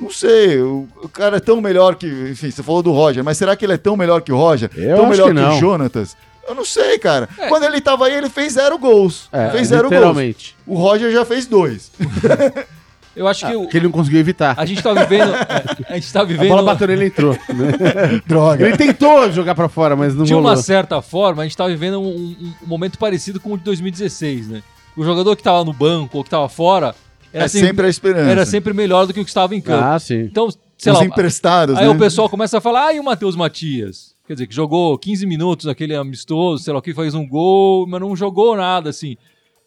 [0.00, 2.07] Não sei, o, o cara é tão melhor que.
[2.07, 4.70] Enfim, você falou do Roger, mas será que ele é tão melhor que o Roger?
[4.74, 5.57] Eu tão acho melhor que não.
[5.57, 6.16] o Jonatas?
[6.49, 7.29] Eu não sei, cara.
[7.39, 7.49] É.
[7.49, 9.29] Quando ele tava aí, ele fez zero gols.
[9.33, 9.93] É, fez zero gols.
[9.95, 10.57] literalmente.
[10.67, 11.91] O Roger já fez dois.
[13.17, 14.55] Eu acho que o- Porque ele não conseguiu evitar.
[14.59, 15.33] a gente tá vivendo.
[15.89, 16.49] é, a gente tá A vivendo.
[16.49, 17.33] bola bateu nele entrou.
[17.33, 18.21] né?
[18.27, 18.67] Droga.
[18.67, 20.51] ele tentou jogar pra fora, mas não de rolou.
[20.51, 23.63] uma certa forma, a gente tá vivendo um, um- um momento parecido com o de
[23.63, 24.63] 2016, né?
[24.97, 26.93] O jogador que tava no banco ou que tava fora
[27.33, 28.31] era, É sempre, sempre a esperança.
[28.31, 29.85] era sempre melhor do que o que estava em campo.
[29.85, 30.23] Ah, sim.
[30.23, 31.05] Então, sei Os lá.
[31.05, 31.91] emprestados, Aí né?
[31.91, 34.13] o pessoal começa a falar, ah, e o Matheus Matias?
[34.27, 37.87] Quer dizer, que jogou 15 minutos naquele amistoso, sei lá o que, faz um gol,
[37.87, 39.17] mas não jogou nada, assim.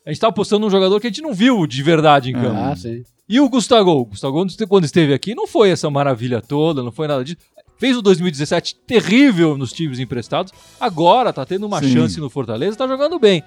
[0.06, 2.60] A gente tá apostando num jogador que a gente não viu de verdade em campo.
[2.60, 3.04] Ah, sim.
[3.30, 3.92] E o Gustavo?
[3.92, 7.38] O Gustavo, quando esteve aqui, não foi essa maravilha toda, não foi nada disso.
[7.78, 10.52] Fez o 2017 terrível nos times emprestados.
[10.80, 11.94] Agora tá tendo uma Sim.
[11.94, 13.44] chance no Fortaleza, tá jogando bem.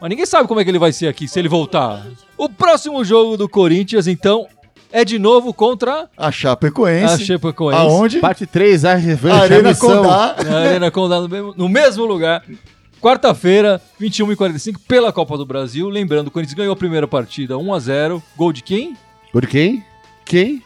[0.00, 2.06] Mas ninguém sabe como é que ele vai ser aqui, se ele voltar.
[2.38, 4.46] O próximo jogo do Corinthians, então,
[4.94, 7.24] é de novo contra A a Chapecoense.
[7.26, 7.80] Chapecoense.
[7.80, 8.20] Aonde?
[8.20, 10.02] Parte 3, a revanche, Arena a missão.
[10.02, 10.36] Condá.
[10.44, 12.42] Na Arena Condá, no mesmo, no mesmo lugar.
[13.00, 15.88] Quarta-feira, 21h45, pela Copa do Brasil.
[15.88, 18.22] Lembrando, o Corinthians ganhou a primeira partida 1x0.
[18.36, 18.96] Gol de quem?
[19.32, 19.84] Gol de quem?
[20.24, 20.62] Quem?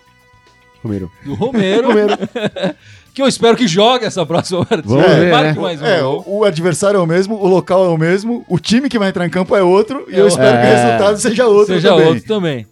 [0.84, 1.10] Romero.
[1.24, 1.88] Do Romero.
[1.88, 2.16] Romero.
[3.12, 4.88] que eu espero que jogue essa próxima partida.
[4.94, 5.60] Vamos ver, Marque né?
[5.62, 6.22] mais um É, gol.
[6.26, 9.26] o, adversário é o mesmo, o local é o mesmo, o time que vai entrar
[9.26, 10.74] em campo é outro, e eu É, espero que o é.
[10.84, 12.06] resultado seja outro Seja também.
[12.06, 12.66] outro também.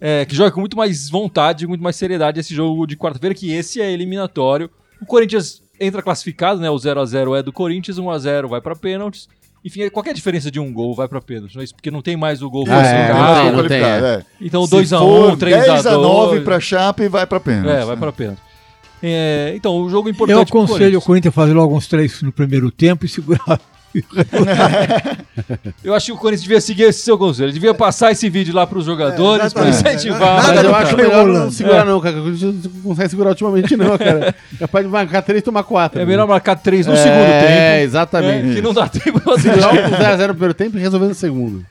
[0.00, 3.52] É, que jogue com muito mais vontade, muito mais seriedade esse jogo de quarta-feira, que
[3.52, 4.70] esse é eliminatório.
[5.00, 6.70] O Corinthians entra classificado, né?
[6.70, 9.28] O 0x0 é do Corinthians, 1x0 vai pra pênaltis.
[9.62, 11.74] Enfim, qualquer diferença de um gol vai pra pênaltis, não é isso?
[11.74, 13.18] porque não tem mais o gol Ah, é, classificado.
[13.18, 14.14] não tem, não tem, é.
[14.14, 14.24] é.
[14.40, 15.64] Então Se 2x1, for 3x2.
[15.66, 17.68] 10 a 9 pra Chape, vai pra pênalti.
[17.68, 18.40] É, vai pra pênalti.
[19.02, 21.04] É, então, o jogo importante Eu aconselho o Corinthians.
[21.04, 23.60] Corinthians a fazer logo uns três no primeiro tempo e segurar.
[25.82, 27.46] Eu acho que o Corinthians devia seguir esse seu conselho.
[27.46, 29.98] Ele devia passar esse vídeo lá pros jogadores pra exatamente.
[30.06, 30.36] incentivar.
[30.42, 32.16] Nada Mas eu acho melhor não segurar não, cara.
[32.16, 32.32] não
[32.82, 34.34] consegue segurar ultimamente não, cara.
[34.58, 36.00] Capaz de marcar 3 e tomar 4.
[36.00, 37.46] É melhor marcar três no É, segundo tempo.
[37.50, 38.54] É, exatamente.
[38.54, 41.64] que não dá tempo pra Segurar um 0x0 no primeiro tempo e resolver no segundo.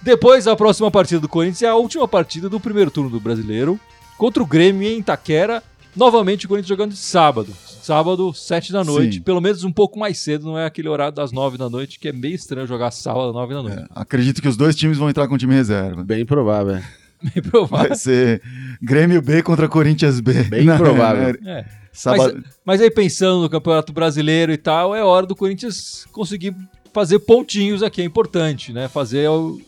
[0.00, 3.78] Depois, a próxima partida do Corinthians é a última partida do primeiro turno do Brasileiro
[4.18, 5.62] contra o Grêmio em Itaquera.
[5.94, 7.52] Novamente o Corinthians jogando de sábado.
[7.82, 9.16] Sábado, 7 da noite.
[9.16, 9.20] Sim.
[9.22, 12.08] Pelo menos um pouco mais cedo, não é aquele horário das 9 da noite, que
[12.08, 13.78] é meio estranho jogar sábado, 9 da noite.
[13.78, 16.02] É, acredito que os dois times vão entrar com time reserva.
[16.04, 16.80] Bem provável.
[17.22, 17.88] Bem provável.
[17.88, 18.42] Vai ser
[18.80, 20.44] Grêmio B contra Corinthians B.
[20.44, 21.36] Bem provável.
[21.46, 21.64] É.
[21.92, 22.42] Sábado.
[22.64, 26.54] Mas aí pensando no Campeonato Brasileiro e tal, é hora do Corinthians conseguir
[26.92, 28.88] fazer pontinhos aqui, é importante, né?
[28.88, 29.60] Fazer o-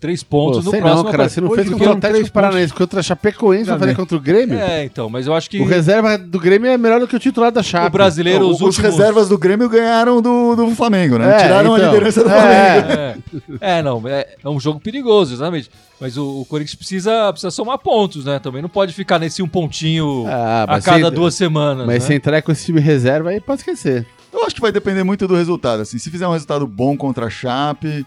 [0.00, 1.02] três pontos Pô, no sei próximo.
[1.04, 1.28] não, cara.
[1.28, 3.94] Você não fez que contra o Atlético Paranaense, contra a Chapecoense, vai fazer Também.
[3.96, 4.58] contra o Grêmio?
[4.58, 7.18] É, então, mas eu acho que O reserva do Grêmio é melhor do que o
[7.18, 7.88] titular da Chape.
[7.88, 8.78] o brasileiro, os, os últimos...
[8.90, 11.36] reservas do Grêmio ganharam do, do Flamengo, né?
[11.36, 11.92] É, Tiraram a então.
[11.92, 12.32] liderança do É.
[12.40, 13.42] Flamengo.
[13.60, 15.70] É, é, não, é, é um jogo perigoso, exatamente.
[16.00, 18.38] Mas o, o Corinthians precisa, precisa somar pontos, né?
[18.38, 21.86] Também não pode ficar nesse um pontinho Ah, a cada se- duas semanas.
[21.86, 22.06] Mas né?
[22.08, 24.06] se entrar com esse time reserva aí, pode esquecer.
[24.32, 25.80] Eu acho que vai depender muito do resultado.
[25.82, 28.06] Assim, se fizer um resultado bom contra a Chape,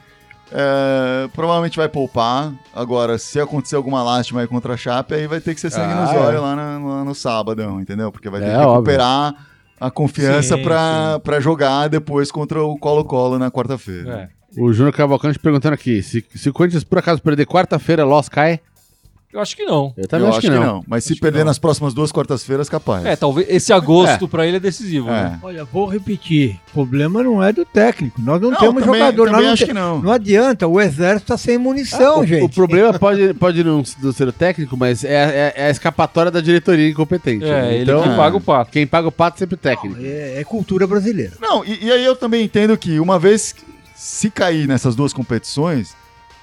[0.51, 2.53] é, provavelmente vai poupar.
[2.75, 5.93] Agora, se acontecer alguma lástima aí contra a Chape, aí vai ter que ser sangue
[5.93, 6.17] Ah, nos é.
[6.17, 8.12] olhos lá, na- lá no sábado, entendeu?
[8.12, 8.73] Porque vai ter É, que óbvio.
[8.73, 9.36] recuperar
[9.79, 14.29] a confiança pra jogar depois contra o Colo-Colo na quarta-feira.
[14.58, 14.62] É.
[14.62, 18.60] O Júnior Cavalcante perguntando aqui: se, se o Corinthians por acaso perder quarta-feira, Loss cai?
[19.33, 19.91] Eu acho que não.
[19.97, 20.83] Eu também Eu acho, que não.
[20.87, 21.45] Mas se Acho que perder não.
[21.45, 23.03] nas próximas duas quartas-feiras, capaz.
[23.03, 25.11] É, talvez esse agosto pra ele é decisivo, É.
[25.23, 25.39] né?
[25.41, 26.59] Olha, vou repetir.
[26.69, 28.21] O problema não é do técnico.
[28.21, 29.25] Nós não, Não, temos também- jogador.
[29.25, 30.01] também nós não, acho que não.
[30.03, 30.67] não adianta.
[30.67, 32.43] O exército está sem munição, o, gente.
[32.43, 36.39] o problema pode, pode não ser o técnico, mas é, é- é a escapatória da
[36.39, 37.43] diretoria incompetente.
[37.43, 37.73] É, né?
[37.73, 38.71] ele então, que paga o pato.
[38.71, 39.97] quem paga o pato é sempre o técnico.
[39.99, 41.33] É, é cultura brasileira.
[41.41, 43.55] Não, e, e aí eu também entendo que uma vez
[43.95, 45.95] se cair nessas duas competições,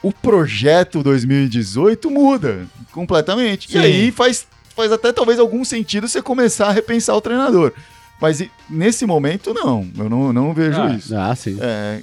[0.02, 3.70] o projeto 2018 muda completamente.
[3.70, 3.78] Sim.
[3.78, 7.72] E aí faz, faz até talvez algum sentido você começar a repensar o treinador.
[8.20, 9.86] Mas nesse momento, não.
[9.96, 11.16] Eu não, não vejo Ah, isso.
[11.16, 11.56] Ah, sim.
[11.60, 12.00] É,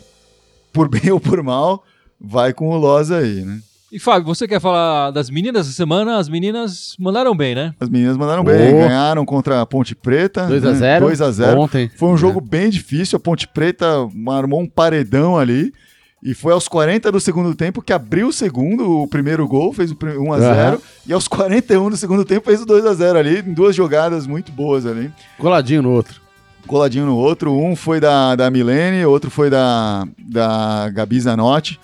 [0.73, 1.83] por bem ou por mal,
[2.19, 3.59] vai com o Loz aí, né?
[3.89, 6.17] E Fábio, você quer falar das meninas essa semana?
[6.17, 7.73] As meninas mandaram bem, né?
[7.79, 8.79] As meninas mandaram bem, Oh.
[8.79, 10.45] ganharam contra a Ponte Preta.
[10.45, 10.99] 2x0.
[10.99, 11.89] 2 a 0 Ontem.
[11.95, 13.15] Foi um jogo bem difícil.
[13.15, 13.87] A Ponte Preta
[14.35, 15.73] armou um paredão ali.
[16.21, 19.91] E foi aos 40 do segundo tempo que abriu o segundo, o primeiro gol, fez
[19.91, 20.41] o 1x0.
[20.41, 20.77] Aham.
[21.05, 24.85] E aos 41 do segundo tempo fez o 2x0 ali, em duas jogadas muito boas
[24.85, 25.11] ali.
[25.37, 26.19] Coladinho no outro.
[26.65, 27.53] Coladinho no outro.
[27.53, 31.79] Um foi da, da Milene, outro foi da, da Gabi Zanotti.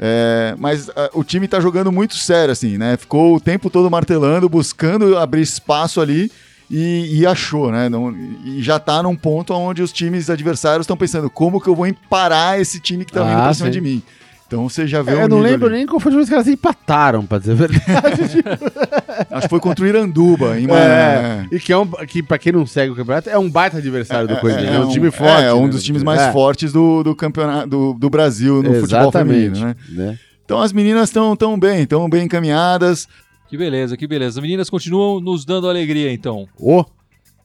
[0.00, 2.96] É, mas ah, o time tá jogando muito sério, assim, né?
[2.96, 6.32] Ficou o tempo todo martelando, buscando abrir espaço ali
[6.70, 7.88] e, e achou, né?
[7.88, 11.74] Não- e já tá num ponto onde os times adversários estão pensando como que eu
[11.74, 13.72] vou parar esse time que tá vindo Ah, pra cima sim.
[13.72, 14.02] de mim.
[14.46, 15.78] Então você já vê É, o eu não lembro ali.
[15.78, 18.44] nem qual foi o jogo que elas empataram, pra dizer a verdade.
[19.30, 21.48] Acho que foi contra o Iranduba, em É, Mané.
[21.50, 24.28] e que, é um, que, pra quem não segue o campeonato, é um baita adversário
[24.28, 24.68] do Corinthians.
[24.68, 25.42] É, um, um- time forte.
[25.44, 28.56] É, um né, dos do- times mais é, fortes do, do campeonato do, do Brasil
[28.62, 29.58] no futebol Exatamente.
[29.60, 29.74] feminino, né?
[29.90, 30.18] né?
[30.44, 33.08] Então as meninas estão tão bem, estão bem encaminhadas.
[33.54, 34.40] Que beleza, que beleza.
[34.40, 36.48] As meninas continuam nos dando alegria, então.
[36.58, 36.84] Ô,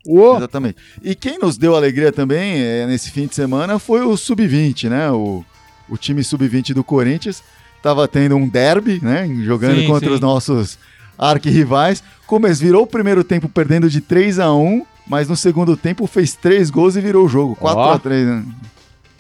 [0.07, 0.77] ô, Exatamente.
[1.03, 5.11] E quem nos deu alegria também é, nesse fim de semana foi o Sub-20, né?
[5.11, 5.45] O,
[5.87, 7.43] o time Sub-20 do Corinthians.
[7.83, 9.29] Tava tendo um derby, né?
[9.43, 10.15] Jogando Sim, contra sim.
[10.15, 10.79] os nossos
[11.15, 12.01] arquirrivais.
[12.25, 16.07] Como eles virou o primeiro tempo perdendo de 3 a 1 mas no segundo tempo
[16.07, 17.55] fez três gols e virou o jogo.
[17.55, 18.45] 4x3, né?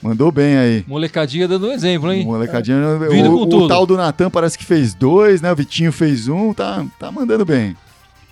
[0.01, 0.85] Mandou bem aí.
[0.87, 2.25] Molecadinha dando um exemplo, hein?
[2.25, 2.77] Molecadinha.
[3.09, 3.67] Vindo o, com o tudo.
[3.67, 5.51] tal do Natan parece que fez dois, né?
[5.51, 7.75] O Vitinho fez um, tá, tá mandando bem.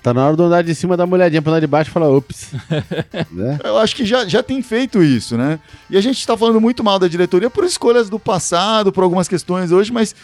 [0.01, 1.93] Tá na hora de andar de cima dar uma olhadinha pra andar de baixo e
[1.93, 2.51] falar, ops.
[3.29, 3.59] né?
[3.61, 5.59] Eu acho que já, já tem feito isso, né?
[5.89, 9.27] E a gente tá falando muito mal da diretoria por escolhas do passado, por algumas
[9.27, 10.15] questões hoje, mas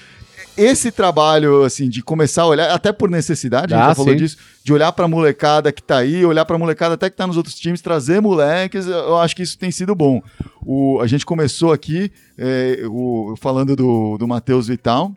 [0.58, 4.12] esse trabalho, assim, de começar a olhar, até por necessidade, a gente Ah, já falou
[4.14, 4.18] sim.
[4.18, 7.38] disso, de olhar pra molecada que tá aí, olhar pra molecada até que tá nos
[7.38, 10.22] outros times, trazer moleques, eu acho que isso tem sido bom.
[10.66, 15.12] O, a gente começou aqui é, o, falando do, do Matheus Vital,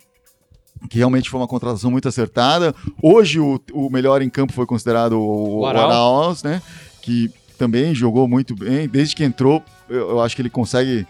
[0.91, 2.75] que realmente foi uma contratação muito acertada.
[3.03, 5.67] Hoje o, o melhor em campo foi considerado o, O.
[5.67, 6.61] Arauz, né?
[7.03, 8.87] Que também jogou muito bem.
[8.87, 11.07] Desde que entrou, eu, eu acho que ele consegue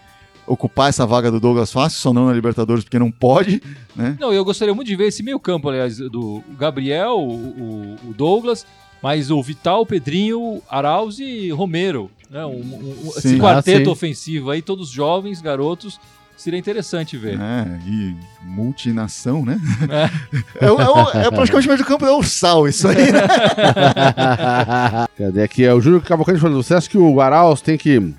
[0.47, 3.61] ocupar essa vaga do Douglas fácil, só não na Libertadores porque não pode,
[3.95, 4.15] né?
[4.19, 8.65] Não, eu gostaria muito de ver esse meio campo, aliás, do Gabriel, o, o- Douglas,
[9.03, 12.09] mas o Vital, o Pedrinho, Arauz e Romero.
[12.31, 12.45] Né?
[12.45, 15.99] Um, um- um- esse quarteto Ah, ofensivo aí, todos jovens, garotos,
[16.35, 17.39] seria interessante ver.
[17.39, 19.59] É, e multinação, né?
[20.61, 23.11] É, o- é o- é praticamente o meio do campo é o sal, isso aí,
[23.11, 23.21] né?
[25.17, 25.63] Cadê aqui?
[25.63, 28.13] É o Júlio Cavalcante falando, você acha que o Arauz tem que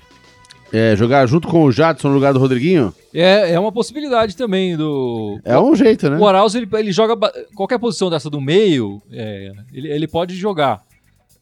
[0.71, 2.93] é, jogar junto com o Jadson no lugar do Rodriguinho?
[3.13, 5.39] É, é uma possibilidade também do.
[5.43, 6.17] É um jeito, né?
[6.17, 7.15] O Arauz, ele, ele joga
[7.55, 10.81] qualquer posição dessa do meio, é, ele, ele pode jogar.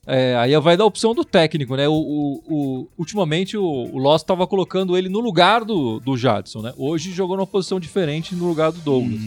[0.10, 1.86] É, aí vai da opção do técnico, né?
[1.90, 6.62] O, o- o- ultimamente o, o Loss estava colocando ele no lugar do, do Jadson,
[6.62, 6.74] né?
[6.78, 9.20] Hoje jogou numa posição diferente no lugar do Douglas.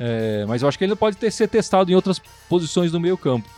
[0.00, 3.16] É, mas eu acho que ele pode ter ser testado em outras posições do meio
[3.16, 3.48] campo.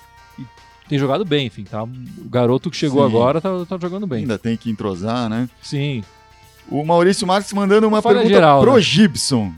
[0.89, 1.83] Tem jogado bem, enfim, tá?
[1.83, 1.89] O
[2.29, 3.15] garoto que chegou Sim.
[3.17, 4.21] agora tá, tá jogando bem.
[4.21, 5.49] Ainda tem que entrosar, né?
[5.63, 6.05] Sim.
[6.71, 8.81] O Maurício Marques mandando uma pergunta geral, pro né?
[8.81, 9.53] Gibson.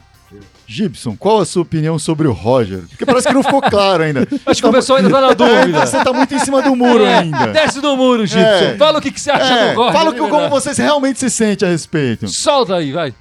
[0.68, 2.80] Gibson, qual a sua opinião sobre o Roger?
[2.88, 4.26] Porque parece que não ficou claro ainda.
[4.44, 5.86] Acho que o pessoal ainda tá na dúvida.
[5.86, 7.46] Você tá muito em cima do muro É, ainda.
[7.52, 8.40] Desce do muro, Gibson.
[8.44, 8.76] É.
[8.76, 9.92] Fala o que, que você acha É, do Roger.
[9.92, 12.26] fala de que- como você realmente se sente a respeito.
[12.26, 13.14] Solta aí, vai.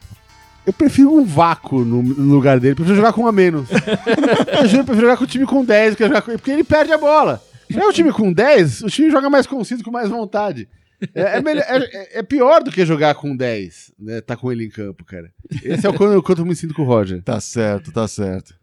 [0.65, 3.67] Eu prefiro um vácuo no, no lugar dele, prefiro jogar com um a menos.
[3.71, 6.49] eu juro, eu prefiro jogar com o time com 10 do que jogar com porque
[6.49, 7.39] ele perde a bola.
[7.73, 10.67] É o time com 10, o time joga mais conciso, com mais vontade.
[11.13, 14.21] É, é melhor- é- é pior do que jogar com 10, né?
[14.21, 15.29] Tá com ele em campo, cara.
[15.63, 17.21] Esse é o quanto, quanto eu me sinto com o Roger.
[17.21, 18.55] Tá certo, tá certo.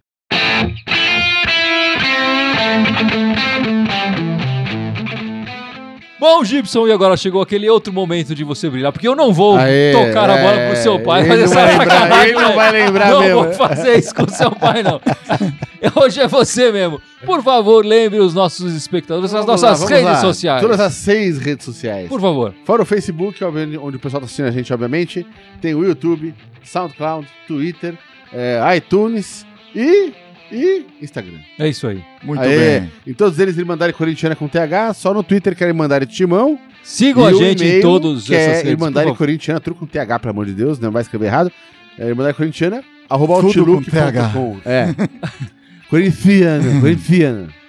[6.22, 9.56] Bom, Gibson, e agora chegou aquele outro momento de você brilhar, porque eu não vou
[9.56, 12.28] Aê, tocar a bola é, pro seu pai, fazer não essa sacanagem.
[12.28, 13.42] ele não vai lembrar Não mesmo.
[13.42, 15.00] vou fazer isso com seu pai, não.
[16.00, 17.02] Hoje é você mesmo.
[17.26, 20.20] Por favor, lembre os nossos espectadores, as Vamos nossas lá, redes lá.
[20.20, 20.62] sociais.
[20.62, 22.08] Todas as seis redes sociais.
[22.08, 22.54] Por favor.
[22.64, 25.26] Fora o Facebook, onde o pessoal tá assistindo a gente, obviamente.
[25.60, 26.32] Tem o YouTube,
[26.62, 27.98] SoundCloud, Twitter,
[28.32, 30.12] é, iTunes e,
[30.52, 31.38] e Instagram.
[31.58, 32.02] É isso aí.
[32.22, 32.80] Muito Aê.
[32.80, 32.92] bem.
[33.06, 34.94] Em todos eles, Irmandade Corintiana com TH.
[34.94, 36.58] Só no Twitter querem mandar Timão.
[36.82, 38.72] Sigam a gente em todos que essas é redes.
[38.72, 39.14] Irmandade.
[39.14, 41.52] Corintiana, tudo com TH, pelo amor de Deus, não vai escrever errado.
[41.98, 44.32] É Irmandade Corintiana, arroba Tudo com TH.
[44.64, 44.88] É.
[45.88, 47.61] Corintiana, Corintiana.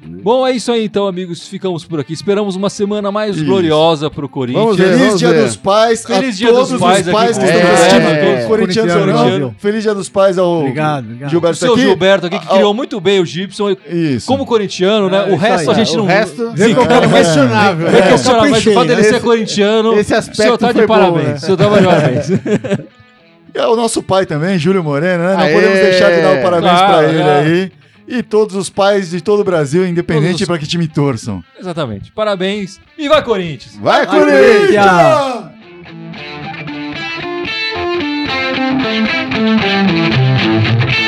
[0.00, 1.46] Bom, é isso aí então, amigos.
[1.48, 2.12] Ficamos por aqui.
[2.12, 3.44] Esperamos uma semana mais Isso.
[3.44, 4.76] gloriosa pro Corinthians.
[4.76, 5.44] Ver, Feliz Dia ver.
[5.44, 8.02] dos Pais Feliz a Dia dos todos Pais os pais que estão É, assistindo.
[8.08, 9.54] é, Corintianos ou não.
[9.58, 11.28] Feliz Dia dos Pais ao Obrigado, obrigado.
[11.28, 11.82] O Gilberto seu aqui.
[11.82, 13.76] Gilberto aqui, que Ah, criou muito bem o Gibson.
[13.90, 14.26] Isso.
[14.26, 15.26] Como corintiano, né?
[15.28, 16.06] É, o resto aí, a gente o não.
[16.06, 17.88] resto- Vê como é questionável.
[17.88, 19.98] É É, questionável, mas o fato dele ser corintiano.
[19.98, 21.26] esse o aspecto senhor tá de parabéns.
[21.26, 21.34] né?
[21.34, 22.30] O senhor tá de parabéns.
[23.54, 25.32] É o nosso pai também, Júlio Moreno, né?
[25.34, 25.52] Não Aê!
[25.54, 27.72] podemos deixar de dar o parabéns Claro, pra ele aí
[28.08, 30.48] e todos os pais de todo o Brasil, independente os...
[30.48, 31.44] para que time torçam.
[31.60, 32.10] Exatamente.
[32.12, 33.76] Parabéns e vai Corinthians.
[33.76, 35.52] Vai, vai Corinthians!
[40.56, 41.07] Corinthians!